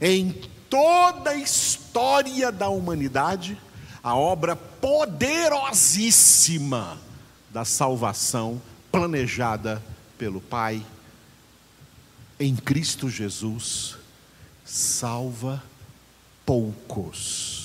Em 0.00 0.32
toda 0.68 1.30
a 1.30 1.36
história 1.36 2.52
da 2.52 2.68
humanidade, 2.68 3.56
a 4.02 4.16
obra 4.16 4.56
poderosíssima 4.56 6.98
da 7.50 7.64
salvação 7.64 8.60
planejada 8.90 9.80
pelo 10.16 10.40
Pai 10.40 10.82
em 12.40 12.54
Cristo 12.54 13.10
Jesus 13.10 13.96
salva 14.64 15.60
poucos 16.44 17.57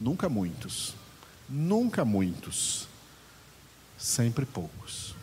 Nunca 0.00 0.28
muitos. 0.28 0.94
Nunca 1.48 2.04
muitos. 2.04 2.86
Sempre 3.96 4.46
poucos. 4.46 5.14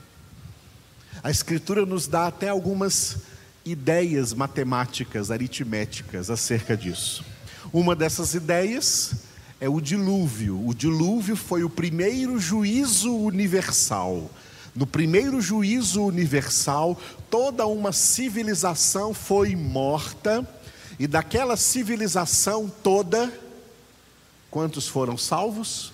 A 1.24 1.32
Escritura 1.32 1.86
nos 1.86 2.08
dá 2.08 2.28
até 2.28 2.50
algumas 2.50 3.18
ideias 3.66 4.34
matemáticas, 4.34 5.32
aritméticas 5.32 6.30
acerca 6.30 6.76
disso. 6.76 7.24
Uma 7.74 7.96
dessas 7.96 8.34
ideias 8.34 9.16
é 9.60 9.70
o 9.70 9.80
dilúvio. 9.80 10.68
O 10.68 10.74
dilúvio 10.74 11.36
foi 11.36 11.64
o 11.64 11.70
primeiro 11.70 12.38
juízo 12.40 13.16
universal. 13.16 14.30
No 14.76 14.86
primeiro 14.86 15.40
juízo 15.40 16.04
universal, 16.04 17.00
toda 17.30 17.66
uma 17.66 17.94
civilização 17.94 19.14
foi 19.14 19.56
morta, 19.56 20.46
e 21.00 21.08
daquela 21.08 21.58
civilização 21.58 22.70
toda, 22.84 23.32
Quantos 24.56 24.88
foram 24.88 25.18
salvos? 25.18 25.91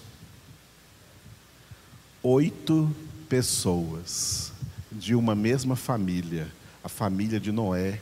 Oito 2.21 2.95
pessoas 3.27 4.51
de 4.91 5.15
uma 5.15 5.33
mesma 5.33 5.75
família, 5.75 6.47
a 6.83 6.87
família 6.87 7.39
de 7.39 7.51
Noé, 7.51 7.99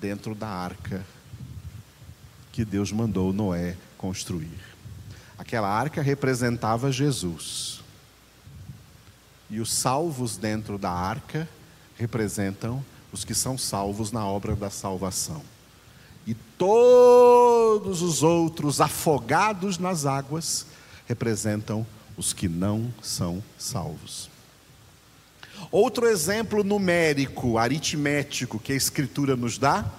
dentro 0.00 0.34
da 0.34 0.48
arca 0.48 1.04
que 2.50 2.64
Deus 2.64 2.90
mandou 2.90 3.34
Noé 3.34 3.76
construir. 3.98 4.58
Aquela 5.36 5.68
arca 5.68 6.00
representava 6.00 6.90
Jesus. 6.90 7.82
E 9.50 9.60
os 9.60 9.70
salvos 9.70 10.38
dentro 10.38 10.78
da 10.78 10.90
arca 10.90 11.46
representam 11.98 12.82
os 13.12 13.26
que 13.26 13.34
são 13.34 13.58
salvos 13.58 14.10
na 14.10 14.26
obra 14.26 14.56
da 14.56 14.70
salvação 14.70 15.44
e 16.28 16.34
todos 16.58 18.02
os 18.02 18.22
outros 18.22 18.82
afogados 18.82 19.78
nas 19.78 20.04
águas 20.04 20.66
representam 21.06 21.86
os 22.18 22.34
que 22.34 22.46
não 22.46 22.92
são 23.02 23.42
salvos. 23.58 24.28
Outro 25.72 26.06
exemplo 26.06 26.62
numérico, 26.62 27.56
aritmético, 27.56 28.58
que 28.58 28.74
a 28.74 28.76
Escritura 28.76 29.36
nos 29.36 29.56
dá: 29.56 29.90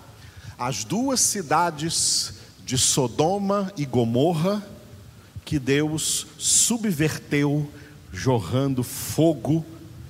as 0.56 0.84
duas 0.84 1.20
cidades 1.20 2.36
de 2.63 2.78
Sodoma 2.78 3.74
e 3.76 3.84
Gomorra, 3.84 4.63
que 5.44 5.58
Deus 5.58 6.28
subverteu, 6.38 7.68
jorrando 8.13 8.84
fogo 8.84 9.65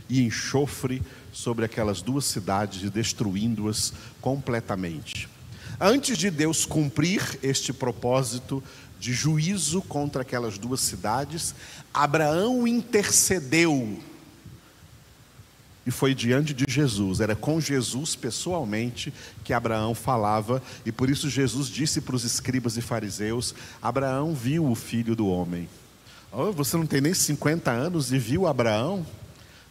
e 0.10 0.22
enxofre 0.22 1.02
sobre 1.32 1.64
aquelas 1.64 2.02
duas 2.02 2.26
cidades, 2.26 2.92
destruindo-as 2.92 3.94
completamente. 4.20 5.38
Antes 5.80 6.18
de 6.18 6.30
Deus 6.30 6.65
cumprir 6.65 7.39
este 7.42 7.72
propósito 7.72 8.62
de 9.00 9.13
juízo 9.13 9.82
contra 9.82 10.24
aquelas 10.24 10.58
duas 10.58 10.82
cidades, 10.82 11.56
Abraão 11.94 12.68
intercedeu. 12.68 13.98
E 15.86 15.92
foi 15.92 16.13
diante 16.13 16.54
de 16.54 16.65
Jesus, 16.68 17.22
era 17.22 17.36
com 17.36 17.62
Jesus 17.62 18.15
pessoalmente 18.15 19.13
que 19.44 19.54
Abraão 19.54 19.96
falava, 19.96 20.62
e 20.86 20.92
por 20.92 21.10
isso 21.10 21.30
Jesus 21.30 21.68
disse 21.68 22.02
para 22.02 22.15
os 22.15 22.26
escribas 22.26 22.76
e 22.76 22.82
fariseus: 22.82 23.56
Abraão 23.82 24.36
viu 24.36 24.70
o 24.70 24.76
filho 24.76 25.15
do 25.15 25.28
homem. 25.28 25.68
Oh, 26.32 26.52
você 26.52 26.76
não 26.78 26.86
tem 26.86 27.02
nem 27.02 27.13
50 27.13 27.72
anos 27.72 28.12
e 28.12 28.20
viu 28.20 28.46
Abraão? 28.46 29.06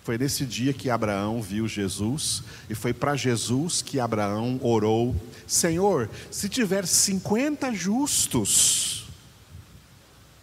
Foi 0.09 0.17
nesse 0.17 0.47
dia 0.47 0.73
que 0.73 0.89
Abraão 0.89 1.43
viu 1.43 1.69
Jesus, 1.69 2.43
e 2.71 2.75
foi 2.75 2.95
para 2.95 3.15
Jesus 3.15 3.83
que 3.83 4.01
Abraão 4.01 4.59
orou: 4.63 5.15
Senhor, 5.47 6.09
se 6.31 6.49
tiver 6.49 6.87
50 6.87 7.75
justos, 7.75 9.07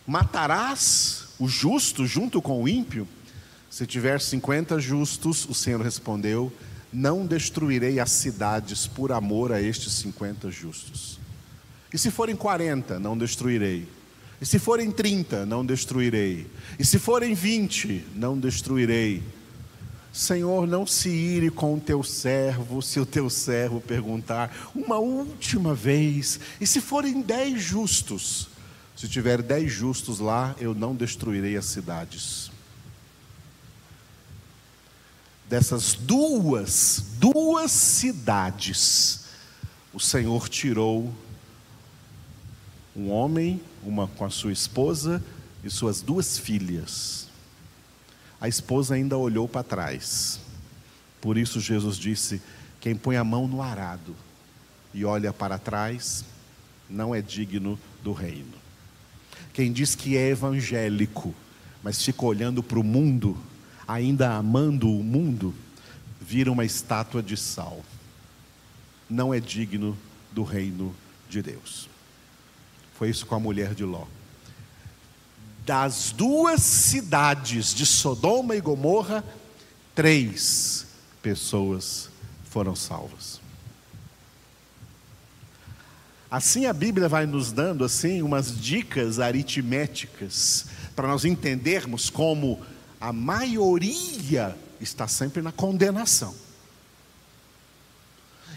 matarás 0.05 1.29
o 1.39 1.47
justo 1.47 2.05
junto 2.05 2.43
com 2.43 2.61
o 2.61 2.69
ímpio? 2.69 3.07
Se 3.67 3.87
tiver 3.87 4.21
50 4.21 4.79
justos, 4.79 5.49
o 5.49 5.55
Senhor 5.55 5.81
respondeu: 5.81 6.53
Não 6.93 7.25
destruirei 7.25 7.99
as 7.99 8.11
cidades 8.11 8.85
por 8.85 9.11
amor 9.11 9.51
a 9.51 9.59
estes 9.59 9.93
50 9.93 10.51
justos. 10.51 11.19
E 11.91 11.97
se 11.97 12.11
forem 12.11 12.35
40, 12.35 12.99
não 12.99 13.17
destruirei. 13.17 13.89
E 14.39 14.45
se 14.45 14.59
forem 14.59 14.91
30, 14.91 15.43
não 15.43 15.65
destruirei. 15.65 16.45
E 16.77 16.85
se 16.85 16.99
forem 16.99 17.33
20, 17.33 18.05
não 18.13 18.39
destruirei 18.39 19.23
Senhor, 20.15 20.65
não 20.65 20.87
se 20.87 21.09
ire 21.09 21.51
com 21.51 21.75
o 21.75 21.79
teu 21.79 22.01
servo, 22.01 22.81
se 22.81 23.01
o 23.01 23.05
teu 23.05 23.29
servo 23.29 23.81
perguntar 23.81 24.71
uma 24.73 24.97
última 24.97 25.75
vez, 25.75 26.39
e 26.61 26.65
se 26.65 26.79
forem 26.79 27.21
dez 27.21 27.61
justos, 27.61 28.47
se 28.95 29.09
tiver 29.09 29.41
dez 29.41 29.69
justos 29.73 30.19
lá, 30.19 30.55
eu 30.57 30.73
não 30.73 30.95
destruirei 30.95 31.57
as 31.57 31.65
cidades. 31.65 32.49
Dessas 35.49 35.93
duas, 35.93 37.03
duas 37.19 37.69
cidades, 37.69 39.25
o 39.93 39.99
Senhor 39.99 40.47
tirou 40.47 41.13
um 42.95 43.11
homem, 43.11 43.59
uma 43.83 44.07
com 44.07 44.23
a 44.23 44.29
sua 44.29 44.53
esposa 44.53 45.21
e 45.61 45.69
suas 45.69 45.99
duas 45.99 46.37
filhas 46.37 47.24
a 48.45 48.47
esposa 48.47 48.93
ainda 48.93 49.17
olhou 49.17 49.47
para 49.47 49.63
trás. 49.63 50.39
Por 51.19 51.35
isso 51.35 51.59
Jesus 51.59 51.97
disse: 51.97 52.39
Quem 52.79 52.95
põe 52.95 53.17
a 53.17 53.23
mão 53.23 53.47
no 53.47 53.59
arado 53.59 54.15
e 54.93 55.03
olha 55.03 55.33
para 55.33 55.57
trás, 55.57 56.23
não 56.87 57.13
é 57.13 57.23
digno 57.23 57.79
do 58.03 58.13
reino. 58.13 58.53
Quem 59.51 59.73
diz 59.73 59.95
que 59.95 60.15
é 60.15 60.29
evangélico, 60.29 61.33
mas 61.81 62.03
fica 62.03 62.23
olhando 62.23 62.61
para 62.61 62.77
o 62.77 62.83
mundo, 62.83 63.35
ainda 63.87 64.35
amando 64.35 64.91
o 64.91 65.03
mundo, 65.03 65.51
vira 66.21 66.51
uma 66.51 66.63
estátua 66.63 67.23
de 67.23 67.35
sal. 67.35 67.83
Não 69.09 69.33
é 69.33 69.39
digno 69.39 69.97
do 70.31 70.43
reino 70.43 70.95
de 71.27 71.41
Deus. 71.41 71.89
Foi 72.93 73.09
isso 73.09 73.25
com 73.25 73.33
a 73.33 73.39
mulher 73.39 73.73
de 73.73 73.83
Ló 73.83 74.05
das 75.65 76.11
duas 76.11 76.61
cidades 76.61 77.73
de 77.73 77.85
Sodoma 77.85 78.55
e 78.55 78.61
Gomorra, 78.61 79.23
três 79.95 80.85
pessoas 81.21 82.09
foram 82.43 82.75
salvas. 82.75 83.41
Assim 86.29 86.65
a 86.65 86.73
Bíblia 86.73 87.09
vai 87.09 87.25
nos 87.25 87.51
dando 87.51 87.83
assim 87.83 88.21
umas 88.21 88.59
dicas 88.59 89.19
aritméticas 89.19 90.65
para 90.95 91.07
nós 91.07 91.25
entendermos 91.25 92.09
como 92.09 92.61
a 92.99 93.11
maioria 93.11 94.55
está 94.79 95.07
sempre 95.07 95.41
na 95.41 95.51
condenação. 95.51 96.35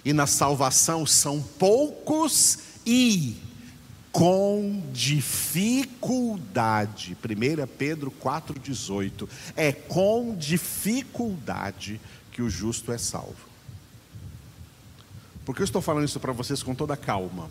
E 0.04 0.12
na 0.12 0.26
salvação 0.26 1.06
são 1.06 1.40
poucos 1.40 2.58
e 2.84 3.36
com 4.18 4.82
dificuldade. 4.92 7.16
1 7.16 7.18
Pedro 7.78 8.10
4,18. 8.10 9.28
É 9.54 9.70
com 9.70 10.34
dificuldade 10.34 12.00
que 12.32 12.42
o 12.42 12.50
justo 12.50 12.90
é 12.90 12.98
salvo. 12.98 13.46
Por 15.44 15.54
que 15.54 15.62
eu 15.62 15.64
estou 15.64 15.80
falando 15.80 16.04
isso 16.04 16.18
para 16.18 16.32
vocês 16.32 16.64
com 16.64 16.74
toda 16.74 16.96
calma? 16.96 17.48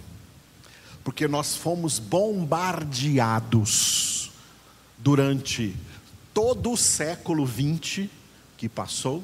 Porque 1.06 1.26
nós 1.26 1.56
fomos 1.56 2.00
bombardeados 2.00 4.30
durante 4.98 5.74
todo 6.34 6.74
o 6.74 6.78
século 6.78 7.48
XX 7.48 8.10
que 8.58 8.68
passou 8.68 9.24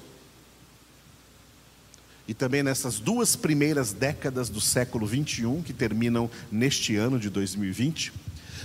e 2.28 2.34
também 2.34 2.64
nessas 2.64 3.00
duas 3.00 3.36
primeiras 3.36 3.92
décadas 3.92 4.50
do 4.50 4.62
século 4.62 5.06
21, 5.06 5.62
que 5.62 5.74
terminam 5.74 6.32
neste 6.52 6.96
ano 6.96 7.20
de 7.20 7.30
2020, 7.30 8.12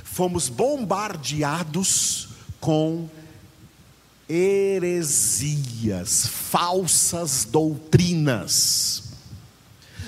fomos 0.05 0.49
bombardeados 0.49 2.29
com 2.61 3.11
heresias, 4.29 6.27
falsas 6.27 7.44
doutrinas. 7.44 9.03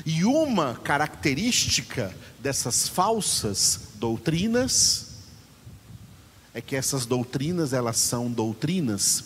E 0.07 0.25
uma 0.25 0.77
característica 0.77 2.15
dessas 2.39 2.89
falsas 2.89 3.81
doutrinas 3.97 5.09
é 6.55 6.61
que 6.61 6.77
essas 6.77 7.07
doutrinas, 7.07 7.73
elas 7.73 7.97
são 7.97 8.31
doutrinas 8.31 9.25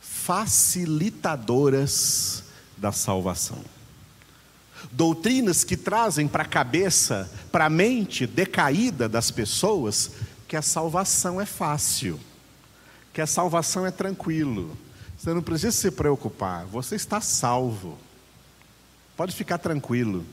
facilitadoras 0.00 2.44
da 2.76 2.92
salvação. 2.92 3.62
Doutrinas 4.92 5.64
que 5.64 5.76
trazem 5.76 6.28
para 6.28 6.42
a 6.42 6.46
cabeça, 6.46 7.30
para 7.50 7.66
a 7.66 7.70
mente 7.70 8.26
decaída 8.26 9.08
das 9.08 9.30
pessoas, 9.30 10.10
que 10.46 10.56
a 10.56 10.62
salvação 10.62 11.40
é 11.40 11.46
fácil, 11.46 12.20
que 13.12 13.20
a 13.20 13.26
salvação 13.26 13.86
é 13.86 13.90
tranquilo. 13.90 14.76
Você 15.16 15.32
não 15.32 15.42
precisa 15.42 15.72
se 15.72 15.90
preocupar, 15.90 16.66
você 16.66 16.94
está 16.94 17.20
salvo. 17.20 17.98
Pode 19.16 19.34
ficar 19.34 19.58
tranquilo. 19.58 20.24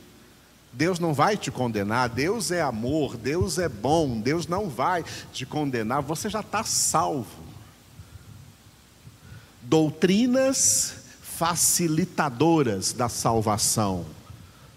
Deus 0.73 0.99
não 0.99 1.13
vai 1.13 1.37
te 1.37 1.51
condenar, 1.51 2.09
Deus 2.09 2.51
é 2.51 2.61
amor, 2.61 3.15
Deus 3.15 3.59
é 3.59 3.69
bom, 3.69 4.19
Deus 4.19 4.47
não 4.47 4.69
vai 4.69 5.05
te 5.31 5.45
condenar, 5.45 6.01
você 6.01 6.29
já 6.29 6.41
está 6.41 6.63
salvo. 6.63 7.43
Doutrinas 9.61 11.02
facilitadoras 11.37 12.93
da 12.93 13.09
salvação. 13.09 14.05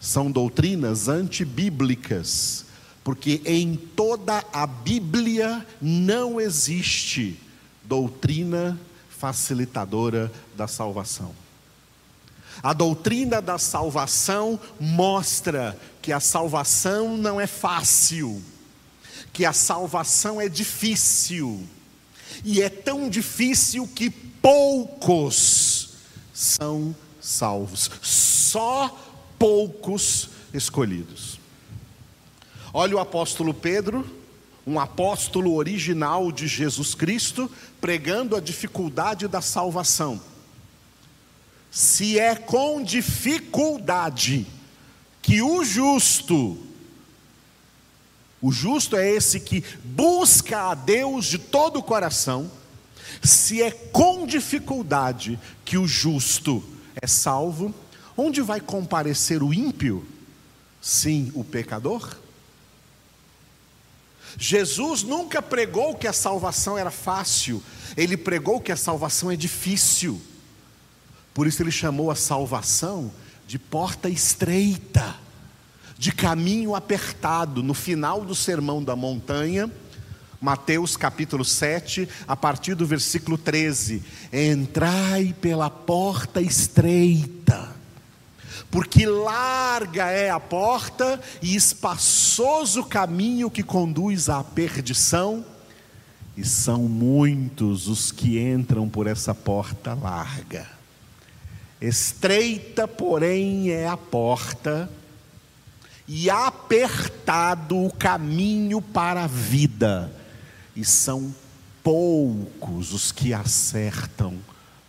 São 0.01 0.31
doutrinas 0.31 1.09
antibíblicas, 1.09 2.65
porque 3.03 3.41
em 3.45 3.77
toda 3.77 4.45
a 4.53 4.67
Bíblia 4.67 5.67
não 5.81 6.41
existe 6.41 7.39
doutrina 7.85 8.79
facilitadora 9.09 10.31
da 10.57 10.67
salvação. 10.67 11.35
A 12.63 12.73
doutrina 12.73 13.41
da 13.41 13.59
salvação 13.59 14.59
mostra 14.81 15.79
que 16.01 16.13
a 16.13 16.21
salvação 16.21 17.17
não 17.17 17.41
é 17.41 17.47
fácil, 17.47 18.43
que 19.33 19.45
a 19.45 19.53
salvação 19.53 20.41
é 20.41 20.49
difícil, 20.49 21.67
e 22.45 22.63
é 22.63 22.69
tão 22.69 23.09
difícil 23.09 23.87
que 23.87 24.09
poucos 24.09 25.76
são 26.37 26.95
salvos. 27.19 27.91
Só 28.03 28.95
poucos 29.39 30.29
escolhidos. 30.53 31.41
Olha 32.75 32.97
o 32.97 32.99
apóstolo 32.99 33.55
Pedro, 33.55 34.07
um 34.67 34.79
apóstolo 34.79 35.55
original 35.55 36.31
de 36.31 36.47
Jesus 36.47 36.95
Cristo, 36.95 37.51
pregando 37.81 38.37
a 38.37 38.41
dificuldade 38.41 39.27
da 39.27 39.41
salvação. 39.41 40.21
Se 41.71 42.19
é 42.19 42.37
com 42.37 42.83
dificuldade 42.83 44.47
que 45.23 45.41
o 45.41 45.65
justo, 45.65 46.59
o 48.43 48.53
justo 48.53 48.95
é 48.95 49.11
esse 49.11 49.41
que 49.41 49.65
busca 49.83 50.71
a 50.71 50.75
Deus 50.75 51.25
de 51.25 51.39
todo 51.39 51.79
o 51.79 51.83
coração, 51.83 52.51
se 53.23 53.63
é 53.63 53.71
com 53.71 54.27
dificuldade 54.27 55.39
que 55.65 55.79
o 55.79 55.87
justo 55.87 56.63
é 57.01 57.07
salvo, 57.07 57.75
onde 58.17 58.41
vai 58.41 58.61
comparecer 58.61 59.43
o 59.43 59.53
ímpio? 59.53 60.07
Sim, 60.81 61.31
o 61.35 61.45
pecador? 61.45 62.17
Jesus 64.39 65.03
nunca 65.03 65.41
pregou 65.41 65.95
que 65.95 66.07
a 66.07 66.13
salvação 66.13 66.77
era 66.77 66.91
fácil, 66.91 67.63
ele 67.97 68.17
pregou 68.17 68.61
que 68.61 68.73
a 68.73 68.77
salvação 68.77 69.31
é 69.31 69.37
difícil. 69.37 70.21
Por 71.33 71.47
isso 71.47 71.63
ele 71.63 71.71
chamou 71.71 72.11
a 72.11 72.15
salvação 72.15 73.13
de 73.47 73.59
porta 73.59 74.09
estreita, 74.09 75.17
de 75.99 76.13
caminho 76.13 76.75
apertado. 76.75 77.63
No 77.63 77.75
final 77.75 78.25
do 78.25 78.35
Sermão 78.35 78.83
da 78.83 78.97
Montanha, 78.97 79.71
Mateus 80.47 80.97
capítulo 80.97 81.45
7, 81.45 82.09
a 82.25 82.37
partir 82.37 82.77
do 82.77 82.87
versículo 82.87 83.37
13: 83.37 84.01
Entrai 84.33 85.35
pela 85.41 85.69
porta 85.69 86.41
estreita, 86.41 87.75
porque 88.71 89.05
larga 89.07 90.05
é 90.05 90.31
a 90.31 90.39
porta 90.39 91.21
e 91.43 91.57
espaçoso 91.57 92.83
o 92.83 92.87
caminho 92.87 93.51
que 93.51 93.65
conduz 93.65 94.29
à 94.29 94.45
perdição, 94.45 95.45
e 96.37 96.45
são 96.45 96.83
muitos 96.85 97.89
os 97.89 98.13
que 98.13 98.39
entram 98.39 98.89
por 98.89 99.09
essa 99.09 99.35
porta 99.35 99.95
larga. 99.95 100.65
Estreita, 101.81 102.87
porém, 102.87 103.71
é 103.71 103.89
a 103.89 103.97
porta, 103.97 104.89
e 106.07 106.31
apertado 106.31 107.85
o 107.85 107.93
caminho 107.93 108.81
para 108.81 109.25
a 109.25 109.27
vida 109.27 110.16
e 110.77 110.85
são 110.85 111.35
poucos 111.83 112.93
os 112.93 113.11
que 113.11 113.33
acertam 113.33 114.39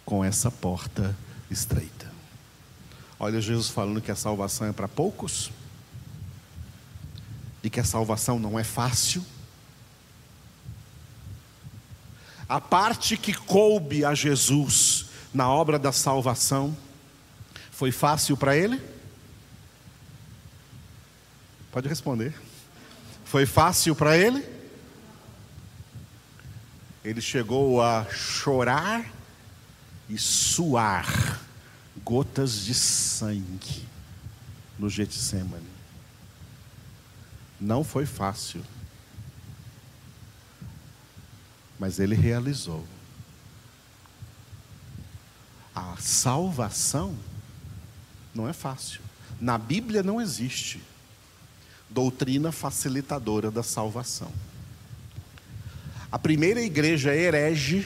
com 0.05 0.23
essa 0.23 0.51
porta 0.51 1.15
estreita. 1.49 2.11
Olha 3.19 3.41
Jesus 3.41 3.69
falando 3.69 4.01
que 4.01 4.11
a 4.11 4.15
salvação 4.15 4.67
é 4.67 4.73
para 4.73 4.87
poucos, 4.87 5.49
e 7.63 7.69
que 7.69 7.79
a 7.79 7.83
salvação 7.83 8.39
não 8.39 8.57
é 8.57 8.63
fácil. 8.63 9.25
A 12.47 12.61
parte 12.61 13.17
que 13.17 13.33
coube 13.33 14.05
a 14.05 14.13
Jesus 14.13 15.07
na 15.33 15.49
obra 15.49 15.77
da 15.77 15.91
salvação 15.91 16.75
foi 17.71 17.91
fácil 17.91 18.37
para 18.37 18.55
ele? 18.55 18.81
Pode 21.71 21.89
responder. 21.89 22.33
Foi 23.25 23.45
fácil 23.45 23.93
para 23.95 24.17
ele? 24.17 24.56
Ele 27.07 27.21
chegou 27.21 27.81
a 27.81 28.05
chorar 28.11 29.13
e 30.09 30.17
suar 30.17 31.39
gotas 32.03 32.65
de 32.65 32.73
sangue 32.73 33.87
no 34.77 34.89
Getsemane. 34.89 35.69
Não 37.61 37.81
foi 37.81 38.05
fácil, 38.05 38.61
mas 41.79 41.97
ele 41.97 42.13
realizou. 42.13 42.85
A 45.73 45.95
salvação 45.97 47.17
não 48.35 48.49
é 48.49 48.53
fácil. 48.53 48.99
Na 49.39 49.57
Bíblia 49.57 50.03
não 50.03 50.19
existe 50.19 50.83
doutrina 51.89 52.51
facilitadora 52.51 53.49
da 53.49 53.63
salvação. 53.63 54.29
A 56.11 56.17
primeira 56.17 56.61
igreja 56.61 57.13
herege 57.13 57.85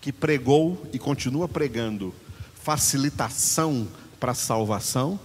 que 0.00 0.12
pregou 0.12 0.86
e 0.92 0.98
continua 0.98 1.48
pregando 1.48 2.14
facilitação 2.62 3.86
para 4.18 4.32
a 4.32 4.34
salvação, 4.34 5.20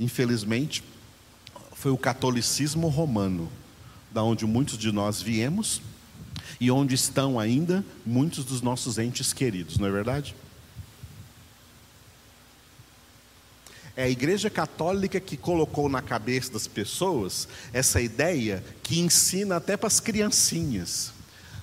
infelizmente, 0.00 0.82
foi 1.74 1.92
o 1.92 1.98
catolicismo 1.98 2.88
romano, 2.88 3.50
da 4.10 4.22
onde 4.22 4.46
muitos 4.46 4.78
de 4.78 4.90
nós 4.90 5.22
viemos 5.22 5.80
e 6.60 6.70
onde 6.70 6.94
estão 6.94 7.38
ainda 7.38 7.84
muitos 8.04 8.44
dos 8.44 8.62
nossos 8.62 8.98
entes 8.98 9.32
queridos, 9.32 9.78
não 9.78 9.86
é 9.86 9.90
verdade? 9.90 10.34
É 13.96 14.04
a 14.04 14.08
Igreja 14.10 14.50
Católica 14.50 15.18
que 15.18 15.38
colocou 15.38 15.88
na 15.88 16.02
cabeça 16.02 16.52
das 16.52 16.66
pessoas 16.66 17.48
essa 17.72 18.00
ideia 18.00 18.62
que 18.82 19.00
ensina 19.00 19.56
até 19.56 19.74
para 19.74 19.86
as 19.86 20.00
criancinhas. 20.00 21.12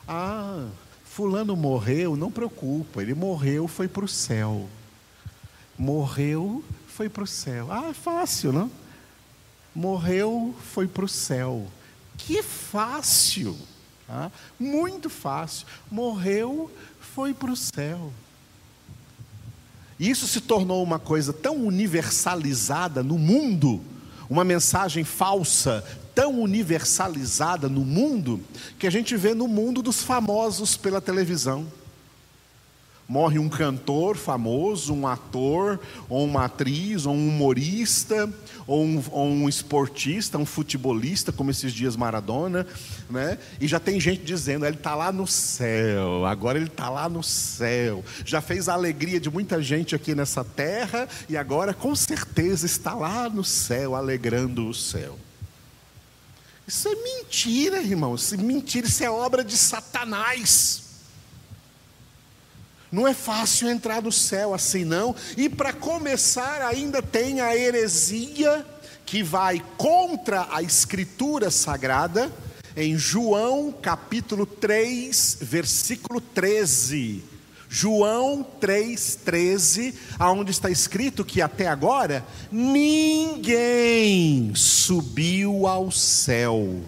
Ah, 0.08 0.68
Fulano 1.06 1.56
morreu, 1.56 2.16
não 2.16 2.32
preocupa, 2.32 3.04
ele 3.04 3.14
morreu, 3.14 3.68
foi 3.68 3.88
para 3.88 4.04
o 4.04 4.08
céu. 4.08 4.68
Morreu, 5.78 6.64
foi 6.88 7.08
para 7.08 7.24
o 7.24 7.28
céu. 7.28 7.72
Ah, 7.72 7.90
é 7.90 7.94
fácil, 7.94 8.52
não? 8.52 8.72
Morreu, 9.76 10.56
foi 10.74 10.88
para 10.88 11.06
o 11.06 11.10
céu. 11.10 11.68
Que 12.18 12.42
fácil! 12.42 13.56
Ah, 14.10 14.32
muito 14.60 15.10
fácil. 15.10 15.68
Morreu, 15.90 16.72
foi 17.00 17.34
para 17.34 17.52
o 17.52 17.56
céu. 17.56 18.12
Isso 20.00 20.28
se 20.28 20.42
tornou 20.42 20.84
uma 20.84 21.00
coisa 21.00 21.32
tão 21.32 21.56
universalizada 21.66 23.04
no 23.04 23.18
mundo, 23.18 23.82
uma 24.30 24.44
mensagem 24.44 25.04
falsa 25.04 25.84
tão 26.14 26.40
universalizada 26.42 27.68
no 27.68 27.84
mundo, 27.84 28.40
que 28.78 28.86
a 28.86 28.92
gente 28.92 29.18
vê 29.18 29.34
no 29.34 29.48
mundo 29.48 29.82
dos 29.82 30.04
famosos 30.04 30.78
pela 30.78 31.02
televisão. 31.02 31.66
Morre 33.08 33.38
um 33.38 33.50
cantor 33.50 34.16
famoso, 34.16 34.94
um 34.94 35.06
ator, 35.06 35.80
ou 36.08 36.24
uma 36.24 36.46
atriz, 36.46 37.06
ou 37.06 37.14
um 37.14 37.28
humorista, 37.28 38.32
ou 38.66 38.84
um, 38.84 39.04
ou 39.12 39.28
um 39.28 39.50
esportista, 39.50 40.38
um 40.38 40.46
futebolista, 40.46 41.32
como 41.32 41.52
esses 41.52 41.74
dias 41.74 41.98
Maradona, 41.98 42.66
né? 43.10 43.38
E 43.60 43.68
já 43.68 43.80
tem 43.80 44.00
gente 44.00 44.24
dizendo, 44.24 44.66
ele 44.66 44.78
está 44.78 44.96
lá 44.96 45.12
no 45.12 45.28
céu, 45.28 46.26
agora 46.26 46.58
ele 46.58 46.68
está 46.68 46.90
lá 46.90 47.10
no 47.10 47.22
céu. 47.22 48.04
Já 48.24 48.42
fez 48.42 48.70
a 48.70 48.74
alegria 48.74 49.20
de 49.20 49.30
muita 49.30 49.62
gente 49.62 49.94
aqui 49.94 50.16
nessa 50.16 50.44
terra, 50.44 51.08
e 51.28 51.36
agora 51.36 51.74
com 51.74 51.94
certeza 51.96 52.66
está 52.66 52.94
lá 52.94 53.30
no 53.30 53.44
céu, 53.44 53.96
alegrando 53.96 54.68
o 54.70 54.74
céu. 54.74 55.20
Isso 56.66 56.88
é 56.88 56.96
mentira, 56.96 57.82
irmãos. 57.82 58.32
Mentira, 58.32 58.88
isso 58.88 59.04
é 59.04 59.12
obra 59.12 59.44
de 59.44 59.58
Satanás. 59.58 60.83
Não 62.94 63.08
é 63.08 63.14
fácil 63.16 63.72
entrar 63.72 64.04
no 64.04 64.12
céu 64.12 64.54
assim, 64.54 64.86
não. 64.86 65.16
E 65.36 65.50
para 65.50 65.74
começar, 65.74 66.62
ainda 66.62 67.02
tem 67.02 67.42
a 67.42 67.58
heresia 67.58 68.64
que 69.04 69.24
vai 69.24 69.64
contra 69.78 70.48
a 70.52 70.62
Escritura 70.62 71.50
Sagrada, 71.50 72.32
em 72.78 72.96
João 72.96 73.72
capítulo 73.72 74.46
3, 74.46 75.40
versículo 75.42 76.22
13. 76.22 77.24
João 77.68 78.46
3,13, 78.62 79.96
aonde 80.20 80.52
está 80.52 80.70
escrito 80.70 81.26
que 81.26 81.42
até 81.42 81.68
agora 81.68 82.24
ninguém 82.52 84.54
subiu 84.54 85.66
ao 85.66 85.90
céu, 85.90 86.80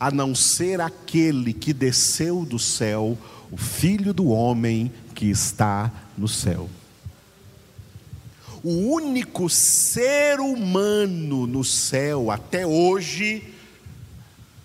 a 0.00 0.10
não 0.10 0.34
ser 0.34 0.80
aquele 0.80 1.52
que 1.52 1.72
desceu 1.72 2.44
do 2.44 2.58
céu, 2.58 3.16
o 3.52 3.56
Filho 3.56 4.12
do 4.12 4.30
Homem 4.30 4.90
que 5.24 5.30
está 5.30 5.90
no 6.18 6.28
céu. 6.28 6.68
O 8.62 8.92
único 8.92 9.48
ser 9.48 10.38
humano 10.38 11.46
no 11.46 11.64
céu 11.64 12.30
até 12.30 12.66
hoje 12.66 13.42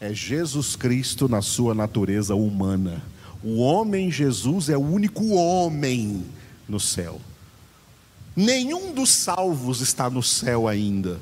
é 0.01 0.13
Jesus 0.13 0.75
Cristo 0.75 1.29
na 1.29 1.41
sua 1.41 1.73
natureza 1.73 2.35
humana. 2.35 3.01
O 3.41 3.59
homem 3.59 4.11
Jesus 4.11 4.67
é 4.67 4.75
o 4.75 4.81
único 4.81 5.29
homem 5.29 6.25
no 6.67 6.77
céu. 6.77 7.21
Nenhum 8.35 8.93
dos 8.93 9.11
salvos 9.11 9.79
está 9.79 10.09
no 10.09 10.21
céu 10.21 10.67
ainda. 10.67 11.21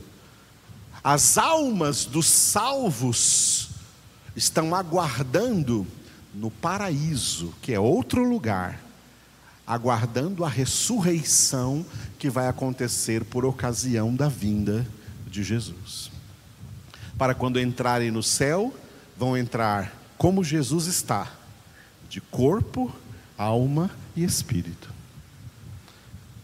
As 1.03 1.37
almas 1.37 2.05
dos 2.05 2.25
salvos 2.25 3.69
estão 4.35 4.73
aguardando 4.73 5.85
no 6.33 6.49
paraíso, 6.49 7.53
que 7.61 7.71
é 7.71 7.79
outro 7.79 8.27
lugar, 8.27 8.86
aguardando 9.67 10.45
a 10.45 10.49
ressurreição 10.49 11.85
que 12.17 12.29
vai 12.29 12.47
acontecer 12.47 13.25
por 13.25 13.43
ocasião 13.43 14.15
da 14.15 14.29
vinda 14.29 14.87
de 15.29 15.43
Jesus. 15.43 16.09
Para 17.17 17.35
quando 17.35 17.59
entrarem 17.59 18.09
no 18.09 18.23
céu, 18.23 18.73
vão 19.17 19.35
entrar 19.35 19.93
como 20.17 20.43
Jesus 20.43 20.87
está, 20.87 21.31
de 22.09 22.21
corpo, 22.21 22.93
alma 23.37 23.91
e 24.15 24.23
espírito. 24.23 24.89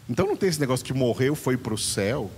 Então 0.08 0.26
não 0.26 0.36
tem 0.36 0.50
esse 0.50 0.60
negócio 0.60 0.84
que 0.84 0.92
morreu, 0.92 1.34
foi 1.34 1.56
para 1.56 1.72
o 1.72 1.78
céu, 1.78 2.30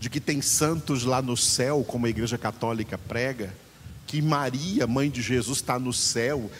de 0.00 0.10
que 0.10 0.20
tem 0.20 0.42
santos 0.42 1.04
lá 1.04 1.22
no 1.22 1.36
céu, 1.36 1.84
como 1.86 2.06
a 2.06 2.10
igreja 2.10 2.36
católica 2.36 2.98
prega, 2.98 3.54
que 4.04 4.20
Maria, 4.20 4.86
mãe 4.86 5.08
de 5.08 5.22
Jesus, 5.22 5.58
está 5.58 5.78
no 5.78 5.92
céu, 5.92 6.50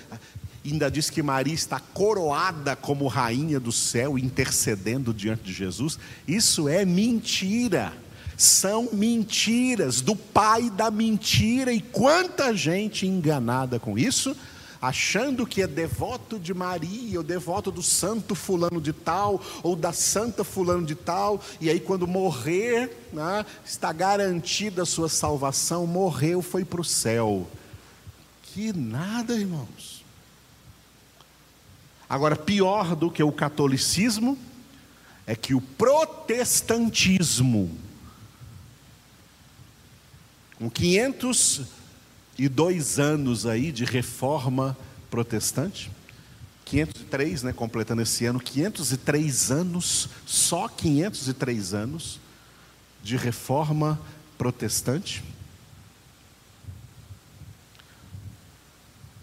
ainda 0.71 0.91
diz 0.91 1.11
que 1.11 1.23
Maria 1.23 1.55
está 1.55 1.81
coroada 1.81 2.77
como 2.77 3.09
rainha 3.09 3.59
do 3.59 3.73
céu, 3.73 4.17
intercedendo 4.17 5.13
diante 5.13 5.43
de 5.43 5.53
Jesus. 5.53 5.99
Isso 6.27 6.69
é 6.69 6.85
mentira. 6.85 7.93
São 8.37 8.89
mentiras 8.93 10.01
do 10.01 10.15
pai 10.15 10.71
da 10.71 10.91
mentira, 10.91 11.73
e 11.73 11.81
quanta 11.81 12.55
gente 12.55 13.07
enganada 13.07 13.79
com 13.79 13.99
isso, 13.99 14.37
achando 14.81 15.47
que 15.47 15.63
é 15.63 15.67
devoto 15.67 16.39
de 16.39 16.53
Maria, 16.53 17.19
ou 17.19 17.25
devoto 17.25 17.71
do 17.71 17.83
santo 17.83 18.35
fulano 18.35 18.81
de 18.81 18.93
tal, 18.93 19.41
ou 19.63 19.77
da 19.77 19.93
santa 19.93 20.43
fulano 20.43 20.85
de 20.85 20.95
tal, 20.95 21.41
e 21.61 21.71
aí 21.71 21.79
quando 21.79 22.07
morrer, 22.07 23.07
né, 23.13 23.47
está 23.65 23.93
garantida 23.93 24.83
a 24.83 24.87
sua 24.87 25.09
salvação, 25.09 25.87
morreu, 25.87 26.43
foi 26.43 26.65
para 26.65 26.81
o 26.81 26.85
céu. 26.85 27.47
Que 28.43 28.73
nada, 28.73 29.35
irmãos. 29.35 29.92
Agora, 32.13 32.37
pior 32.37 32.95
do 32.95 33.11
que 33.11 33.23
o 33.23 33.33
catolicismo 33.33 34.37
é 35.27 35.35
que 35.35 35.55
o 35.55 35.63
protestantismo, 35.63 37.75
com 40.59 40.69
502 40.69 42.99
anos 42.99 43.47
aí 43.47 43.73
de 43.73 43.87
reforma 43.87 44.77
protestante, 45.11 45.91
503, 46.67 47.45
né, 47.45 47.55
completando 47.55 48.03
esse 48.03 48.27
ano, 48.27 48.39
503 48.39 49.51
anos, 49.51 50.11
só 50.27 50.69
503 50.69 51.73
anos 51.73 52.21
de 53.03 53.17
reforma 53.17 53.99
protestante. 54.37 55.25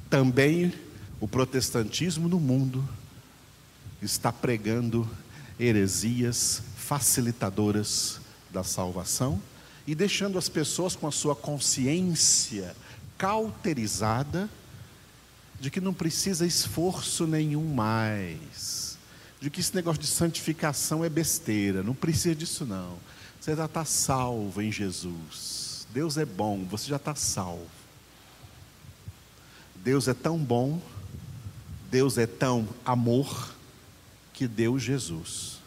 Também 0.10 0.74
o 1.20 1.28
protestantismo 1.28 2.28
no 2.28 2.40
mundo 2.40 2.88
está 4.02 4.32
pregando 4.32 5.10
heresias 5.60 6.64
facilitadoras 6.78 8.22
da 8.50 8.64
salvação 8.64 9.42
e 9.86 9.94
deixando 9.94 10.38
as 10.38 10.48
pessoas 10.48 10.96
com 10.96 11.08
a 11.08 11.12
sua 11.12 11.36
consciência 11.36 12.76
cauterizada 13.18 14.50
de 15.60 15.70
que 15.70 15.82
não 15.82 15.94
precisa 15.94 16.46
esforço 16.46 17.28
nenhum 17.28 17.74
mais, 17.74 18.98
de 19.42 19.50
que 19.50 19.60
esse 19.60 19.76
negócio 19.76 20.02
de 20.02 20.08
santificação 20.08 21.04
é 21.04 21.10
besteira, 21.10 21.84
não 21.84 21.94
precisa 21.94 22.34
disso 22.34 22.66
não. 22.66 22.98
Você 23.40 23.56
já 23.56 23.66
está 23.66 23.84
salvo 23.84 24.62
em 24.62 24.72
Jesus. 24.72 25.86
Deus 25.94 26.18
é 26.18 26.26
bom, 26.26 26.66
você 26.66 26.88
já 26.88 26.96
está 26.96 27.16
salvo. 27.16 27.68
Deus 29.76 30.08
é 30.08 30.14
tão 30.14 30.38
bom, 30.38 30.82
Deus 31.90 32.18
é 32.18 32.28
tão 32.28 32.68
amor, 32.86 33.54
que 34.40 34.48
deu 34.48 34.80
Jesus. 34.80 35.60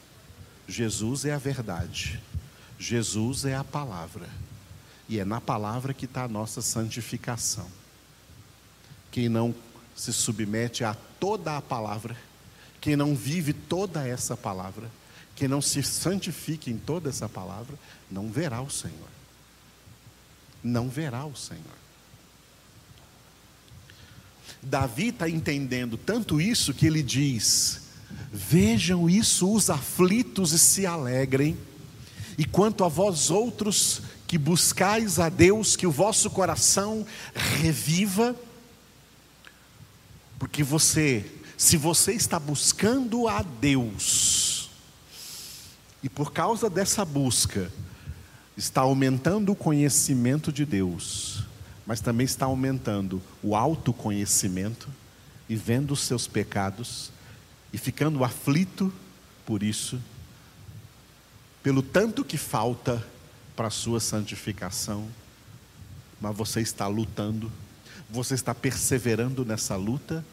Jesus 0.66 1.26
é 1.26 1.34
a 1.34 1.38
verdade. 1.38 2.18
Jesus 2.78 3.44
é 3.44 3.54
a 3.54 3.62
palavra. 3.62 4.26
E 5.06 5.18
é 5.18 5.26
na 5.26 5.42
palavra 5.42 5.92
que 5.92 6.06
está 6.06 6.24
a 6.24 6.28
nossa 6.28 6.62
santificação. 6.62 7.68
Quem 9.10 9.28
não 9.28 9.54
se 9.94 10.10
submete 10.10 10.84
a 10.84 10.94
toda 11.20 11.58
a 11.58 11.60
palavra, 11.60 12.16
quem 12.80 12.96
não 12.96 13.14
vive 13.14 13.52
toda 13.52 14.08
essa 14.08 14.38
palavra, 14.38 14.90
quem 15.36 15.46
não 15.46 15.60
se 15.60 15.82
santifica 15.82 16.70
em 16.70 16.78
toda 16.78 17.10
essa 17.10 17.28
palavra, 17.28 17.78
não 18.10 18.32
verá 18.32 18.62
o 18.62 18.70
Senhor. 18.70 19.10
Não 20.64 20.88
verá 20.88 21.26
o 21.26 21.36
Senhor. 21.36 21.81
Davi 24.62 25.08
está 25.08 25.28
entendendo 25.28 25.96
tanto 25.96 26.40
isso 26.40 26.72
que 26.72 26.86
ele 26.86 27.02
diz: 27.02 27.80
Vejam 28.32 29.10
isso 29.10 29.52
os 29.52 29.68
aflitos 29.68 30.52
e 30.52 30.58
se 30.58 30.86
alegrem. 30.86 31.56
E 32.38 32.44
quanto 32.44 32.84
a 32.84 32.88
vós 32.88 33.30
outros 33.30 34.02
que 34.26 34.38
buscais 34.38 35.18
a 35.18 35.28
Deus, 35.28 35.76
que 35.76 35.86
o 35.86 35.90
vosso 35.90 36.30
coração 36.30 37.04
reviva, 37.34 38.34
porque 40.38 40.62
você, 40.62 41.24
se 41.58 41.76
você 41.76 42.12
está 42.12 42.38
buscando 42.38 43.28
a 43.28 43.42
Deus, 43.42 44.70
e 46.02 46.08
por 46.08 46.32
causa 46.32 46.70
dessa 46.70 47.04
busca, 47.04 47.70
está 48.56 48.80
aumentando 48.80 49.52
o 49.52 49.56
conhecimento 49.56 50.50
de 50.50 50.64
Deus, 50.64 51.31
mas 51.86 52.00
também 52.00 52.24
está 52.24 52.46
aumentando 52.46 53.20
o 53.42 53.56
autoconhecimento 53.56 54.88
e 55.48 55.56
vendo 55.56 55.92
os 55.92 56.00
seus 56.00 56.26
pecados, 56.26 57.10
e 57.72 57.78
ficando 57.78 58.22
aflito 58.22 58.92
por 59.44 59.62
isso, 59.62 60.00
pelo 61.62 61.82
tanto 61.82 62.24
que 62.24 62.36
falta 62.36 63.04
para 63.56 63.68
a 63.68 63.70
sua 63.70 64.00
santificação, 64.00 65.08
mas 66.20 66.36
você 66.36 66.60
está 66.60 66.86
lutando, 66.86 67.50
você 68.08 68.34
está 68.34 68.54
perseverando 68.54 69.44
nessa 69.44 69.74
luta, 69.76 70.24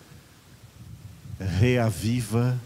reaviva 1.39 2.59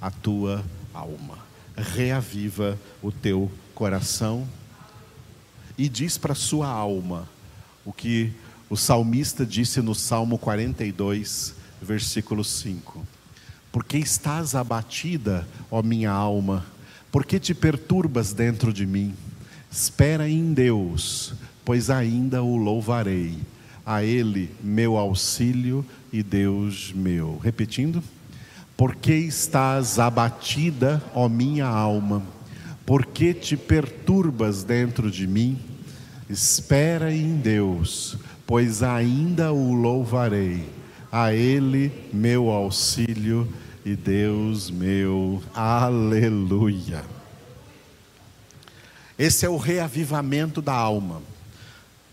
a 0.00 0.10
tua 0.10 0.64
alma, 0.92 1.38
reaviva 1.76 2.78
o 3.02 3.10
teu 3.10 3.50
coração 3.74 4.46
e 5.76 5.88
diz 5.88 6.18
para 6.18 6.32
a 6.32 6.36
sua 6.36 6.68
alma 6.68 7.28
o 7.84 7.92
que 7.92 8.32
o 8.68 8.76
salmista 8.76 9.44
disse 9.44 9.80
no 9.80 9.94
Salmo 9.94 10.38
42, 10.38 11.54
versículo 11.82 12.44
5 12.44 13.06
porque 13.72 13.98
estás 13.98 14.54
abatida, 14.54 15.46
ó 15.70 15.82
minha 15.82 16.10
alma? 16.10 16.64
Por 17.10 17.24
que 17.24 17.38
te 17.38 17.54
perturbas 17.54 18.32
dentro 18.32 18.72
de 18.72 18.86
mim? 18.86 19.14
Espera 19.70 20.28
em 20.28 20.52
Deus, 20.52 21.34
pois 21.64 21.90
ainda 21.90 22.42
o 22.42 22.56
louvarei. 22.56 23.38
A 23.86 24.02
Ele, 24.04 24.50
meu 24.62 24.96
auxílio 24.96 25.84
e 26.12 26.22
Deus 26.22 26.92
meu. 26.94 27.38
Repetindo. 27.42 28.02
Por 28.76 28.94
que 28.94 29.12
estás 29.12 29.98
abatida, 29.98 31.02
ó 31.14 31.28
minha 31.28 31.66
alma? 31.66 32.22
Por 32.86 33.06
que 33.06 33.34
te 33.34 33.56
perturbas 33.56 34.64
dentro 34.64 35.10
de 35.10 35.26
mim? 35.26 35.58
Espera 36.30 37.12
em 37.12 37.38
Deus, 37.38 38.16
pois 38.46 38.84
ainda 38.84 39.52
o 39.52 39.74
louvarei 39.74 40.64
a 41.10 41.34
Ele 41.34 41.90
meu 42.12 42.50
auxílio 42.50 43.52
e 43.84 43.96
Deus 43.96 44.70
meu. 44.70 45.42
Aleluia. 45.52 47.04
Esse 49.18 49.44
é 49.44 49.48
o 49.48 49.56
reavivamento 49.56 50.62
da 50.62 50.72
alma. 50.72 51.20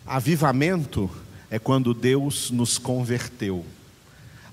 Avivamento 0.03 1.07
é 1.47 1.59
quando 1.59 1.93
Deus 1.93 2.49
nos 2.49 2.79
converteu. 2.79 3.63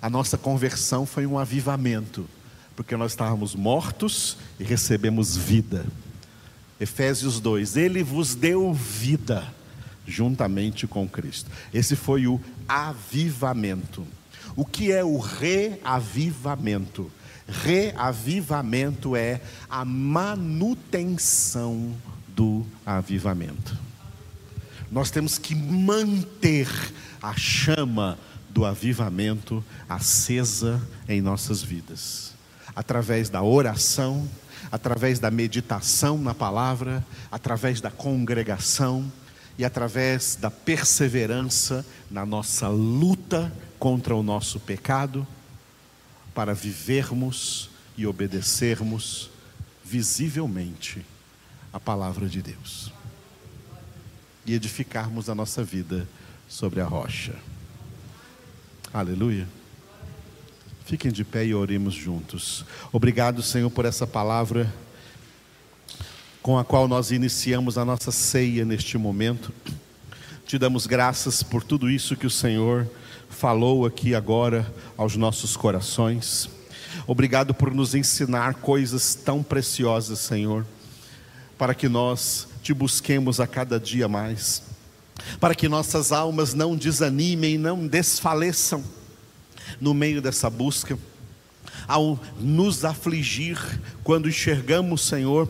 A 0.03 0.11
nossa 0.11 0.37
conversão 0.37 1.07
foi 1.07 1.25
um 1.25 1.39
avivamento, 1.39 2.29
porque 2.77 2.99
nós 2.99 3.13
estávamos 3.13 3.55
mortos 3.55 4.37
e 4.61 4.65
recebemos 4.65 5.39
vida. 5.39 5.87
Efésios 6.81 7.41
2: 7.41 7.77
Ele 7.77 8.03
vos 8.03 8.35
deu 8.35 8.73
vida 8.73 9.53
juntamente 10.07 10.87
com 10.87 11.09
Cristo. 11.09 11.51
Esse 11.73 11.97
foi 11.97 12.27
o 12.27 12.41
avivamento. 12.69 14.07
O 14.57 14.65
que 14.65 14.93
é 14.93 15.03
o 15.03 15.19
reavivamento? 15.19 17.11
Reavivamento 17.47 19.17
é 19.17 19.41
a 19.69 19.85
manutenção 19.85 21.95
do 22.29 22.65
avivamento. 22.85 23.77
Nós 24.91 25.11
temos 25.11 25.39
que 25.39 25.55
manter 25.55 26.69
a 27.21 27.37
chama 27.37 28.19
do 28.51 28.65
avivamento 28.65 29.65
acesa 29.89 30.81
em 31.09 31.21
nossas 31.21 31.63
vidas, 31.63 32.33
através 32.75 33.29
da 33.29 33.43
oração, 33.43 34.29
através 34.71 35.19
da 35.19 35.31
meditação 35.31 36.19
na 36.19 36.35
palavra, 36.35 37.05
através 37.31 37.81
da 37.81 37.91
congregação 37.91 39.11
e 39.59 39.65
através 39.65 40.37
da 40.37 40.51
perseverança 40.51 41.85
na 42.11 42.27
nossa 42.27 42.69
luta 42.69 43.53
contra 43.79 44.15
o 44.15 44.23
nosso 44.23 44.59
pecado, 44.59 45.27
para 46.35 46.53
vivermos 46.53 47.71
e 47.97 48.07
obedecermos 48.07 49.31
visivelmente 49.85 51.05
a 51.73 51.79
palavra 51.79 52.29
de 52.29 52.43
Deus 52.43 52.93
e 54.47 54.55
edificarmos 54.55 55.29
a 55.29 55.35
nossa 55.35 55.63
vida 55.63 56.09
sobre 56.49 56.81
a 56.81 56.85
rocha. 56.85 57.35
Aleluia. 58.93 59.49
Fiquem 60.85 61.11
de 61.11 61.25
pé 61.25 61.47
e 61.47 61.55
oremos 61.55 61.95
juntos. 61.95 62.63
Obrigado, 62.93 63.43
Senhor, 63.43 63.71
por 63.71 63.87
essa 63.87 64.07
palavra 64.07 64.71
com 66.43 66.59
a 66.59 66.65
qual 66.65 66.87
nós 66.87 67.11
iniciamos 67.11 67.79
a 67.79 67.87
nossa 67.87 68.13
ceia 68.13 68.67
neste 68.67 68.99
momento. 68.99 69.51
Te 70.45 70.59
damos 70.59 70.87
graças 70.87 71.43
por 71.43 71.65
tudo 71.65 71.89
isso 71.89 72.17
que 72.17 72.27
o 72.27 72.31
Senhor 72.31 72.87
falou 73.31 73.87
aqui 73.87 74.15
agora 74.15 74.71
aos 74.95 75.17
nossos 75.17 75.57
corações. 75.57 76.51
Obrigado 77.07 77.55
por 77.55 77.73
nos 77.73 77.95
ensinar 77.95 78.57
coisas 78.57 79.15
tão 79.15 79.43
preciosas, 79.43 80.19
Senhor, 80.19 80.67
para 81.57 81.75
que 81.75 81.89
nós 81.89 82.47
te 82.63 82.75
busquemos 82.75 83.41
a 83.41 83.47
cada 83.47 83.81
dia 83.81 84.07
mais, 84.07 84.63
para 85.41 85.55
que 85.55 85.67
nossas 85.67 86.13
almas 86.13 86.53
não 86.53 86.77
desanimem, 86.77 87.57
não 87.57 87.87
desfaleçam, 87.87 88.85
no 89.81 89.95
meio 89.95 90.21
dessa 90.21 90.49
busca, 90.49 90.99
ao 91.87 92.19
nos 92.41 92.85
afligir 92.85 93.59
quando 94.03 94.29
enxergamos, 94.29 95.03
Senhor, 95.03 95.49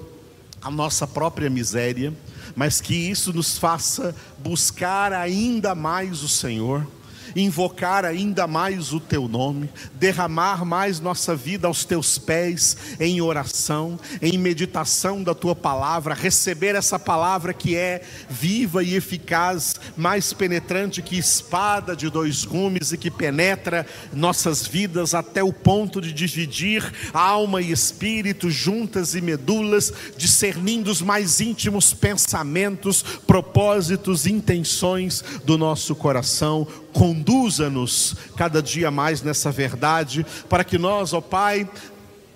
a 0.60 0.70
nossa 0.70 1.06
própria 1.06 1.50
miséria, 1.50 2.12
mas 2.56 2.80
que 2.80 2.94
isso 2.94 3.32
nos 3.32 3.58
faça 3.58 4.14
buscar 4.38 5.12
ainda 5.12 5.74
mais 5.74 6.22
o 6.22 6.28
Senhor 6.28 6.86
invocar 7.34 8.04
ainda 8.04 8.46
mais 8.46 8.92
o 8.92 9.00
teu 9.00 9.28
nome, 9.28 9.68
derramar 9.94 10.64
mais 10.64 11.00
nossa 11.00 11.34
vida 11.34 11.66
aos 11.66 11.84
teus 11.84 12.18
pés 12.18 12.76
em 13.00 13.20
oração, 13.20 13.98
em 14.22 14.38
meditação 14.38 15.22
da 15.22 15.34
tua 15.34 15.54
palavra, 15.54 16.14
receber 16.14 16.74
essa 16.74 16.98
palavra 16.98 17.52
que 17.52 17.76
é 17.76 18.02
viva 18.28 18.82
e 18.82 18.94
eficaz, 18.94 19.76
mais 19.96 20.32
penetrante 20.32 21.02
que 21.02 21.18
espada 21.18 21.96
de 21.96 22.08
dois 22.10 22.44
gumes 22.44 22.92
e 22.92 22.98
que 22.98 23.10
penetra 23.10 23.86
nossas 24.12 24.66
vidas 24.66 25.14
até 25.14 25.42
o 25.42 25.52
ponto 25.52 26.00
de 26.00 26.12
dividir 26.12 26.92
alma 27.12 27.60
e 27.60 27.70
espírito, 27.70 28.50
juntas 28.50 29.14
e 29.14 29.20
medulas, 29.20 29.92
discernindo 30.16 30.90
os 30.90 31.02
mais 31.02 31.40
íntimos 31.40 31.92
pensamentos, 31.92 33.02
propósitos, 33.26 34.26
intenções 34.26 35.22
do 35.44 35.58
nosso 35.58 35.94
coração 35.94 36.66
conduza-nos 37.24 38.14
cada 38.36 38.62
dia 38.62 38.90
mais 38.90 39.22
nessa 39.22 39.50
verdade, 39.50 40.26
para 40.48 40.62
que 40.62 40.76
nós, 40.76 41.14
ó 41.14 41.20
Pai, 41.22 41.68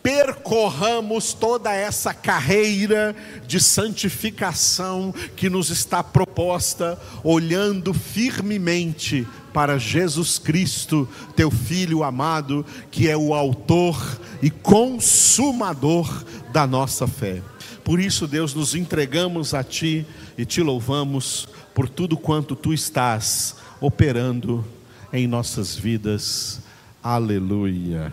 percorramos 0.03 1.35
toda 1.35 1.71
essa 1.73 2.15
carreira 2.15 3.15
de 3.47 3.61
santificação 3.61 5.13
que 5.37 5.51
nos 5.51 5.69
está 5.69 6.03
proposta, 6.03 6.99
olhando 7.23 7.93
firmemente 7.93 9.27
para 9.53 9.79
Jesus 9.79 10.39
Cristo, 10.39 11.07
teu 11.37 11.51
Filho 11.51 12.03
amado, 12.03 12.65
que 12.91 13.09
é 13.09 13.17
o 13.17 13.35
Autor 13.35 14.19
e 14.41 14.49
Consumador 14.49 16.25
da 16.51 16.67
nossa 16.67 17.07
fé. 17.07 17.43
Por 17.85 18.01
isso, 18.01 18.27
Deus, 18.27 18.55
nos 18.55 18.75
entregamos 18.75 19.53
a 19.53 19.63
Ti 19.63 20.07
e 20.37 20.47
te 20.47 20.63
louvamos 20.63 21.47
por 21.75 21.89
tudo 21.89 22.17
quanto 22.17 22.57
Tu 22.57 22.73
estás 22.73 23.57
operando 23.81 24.65
em 25.13 25.27
nossas 25.27 25.75
vidas. 25.77 26.61
Aleluia. 27.03 28.13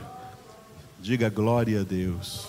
Diga 1.01 1.29
glória 1.29 1.81
a 1.81 1.83
Deus. 1.83 2.47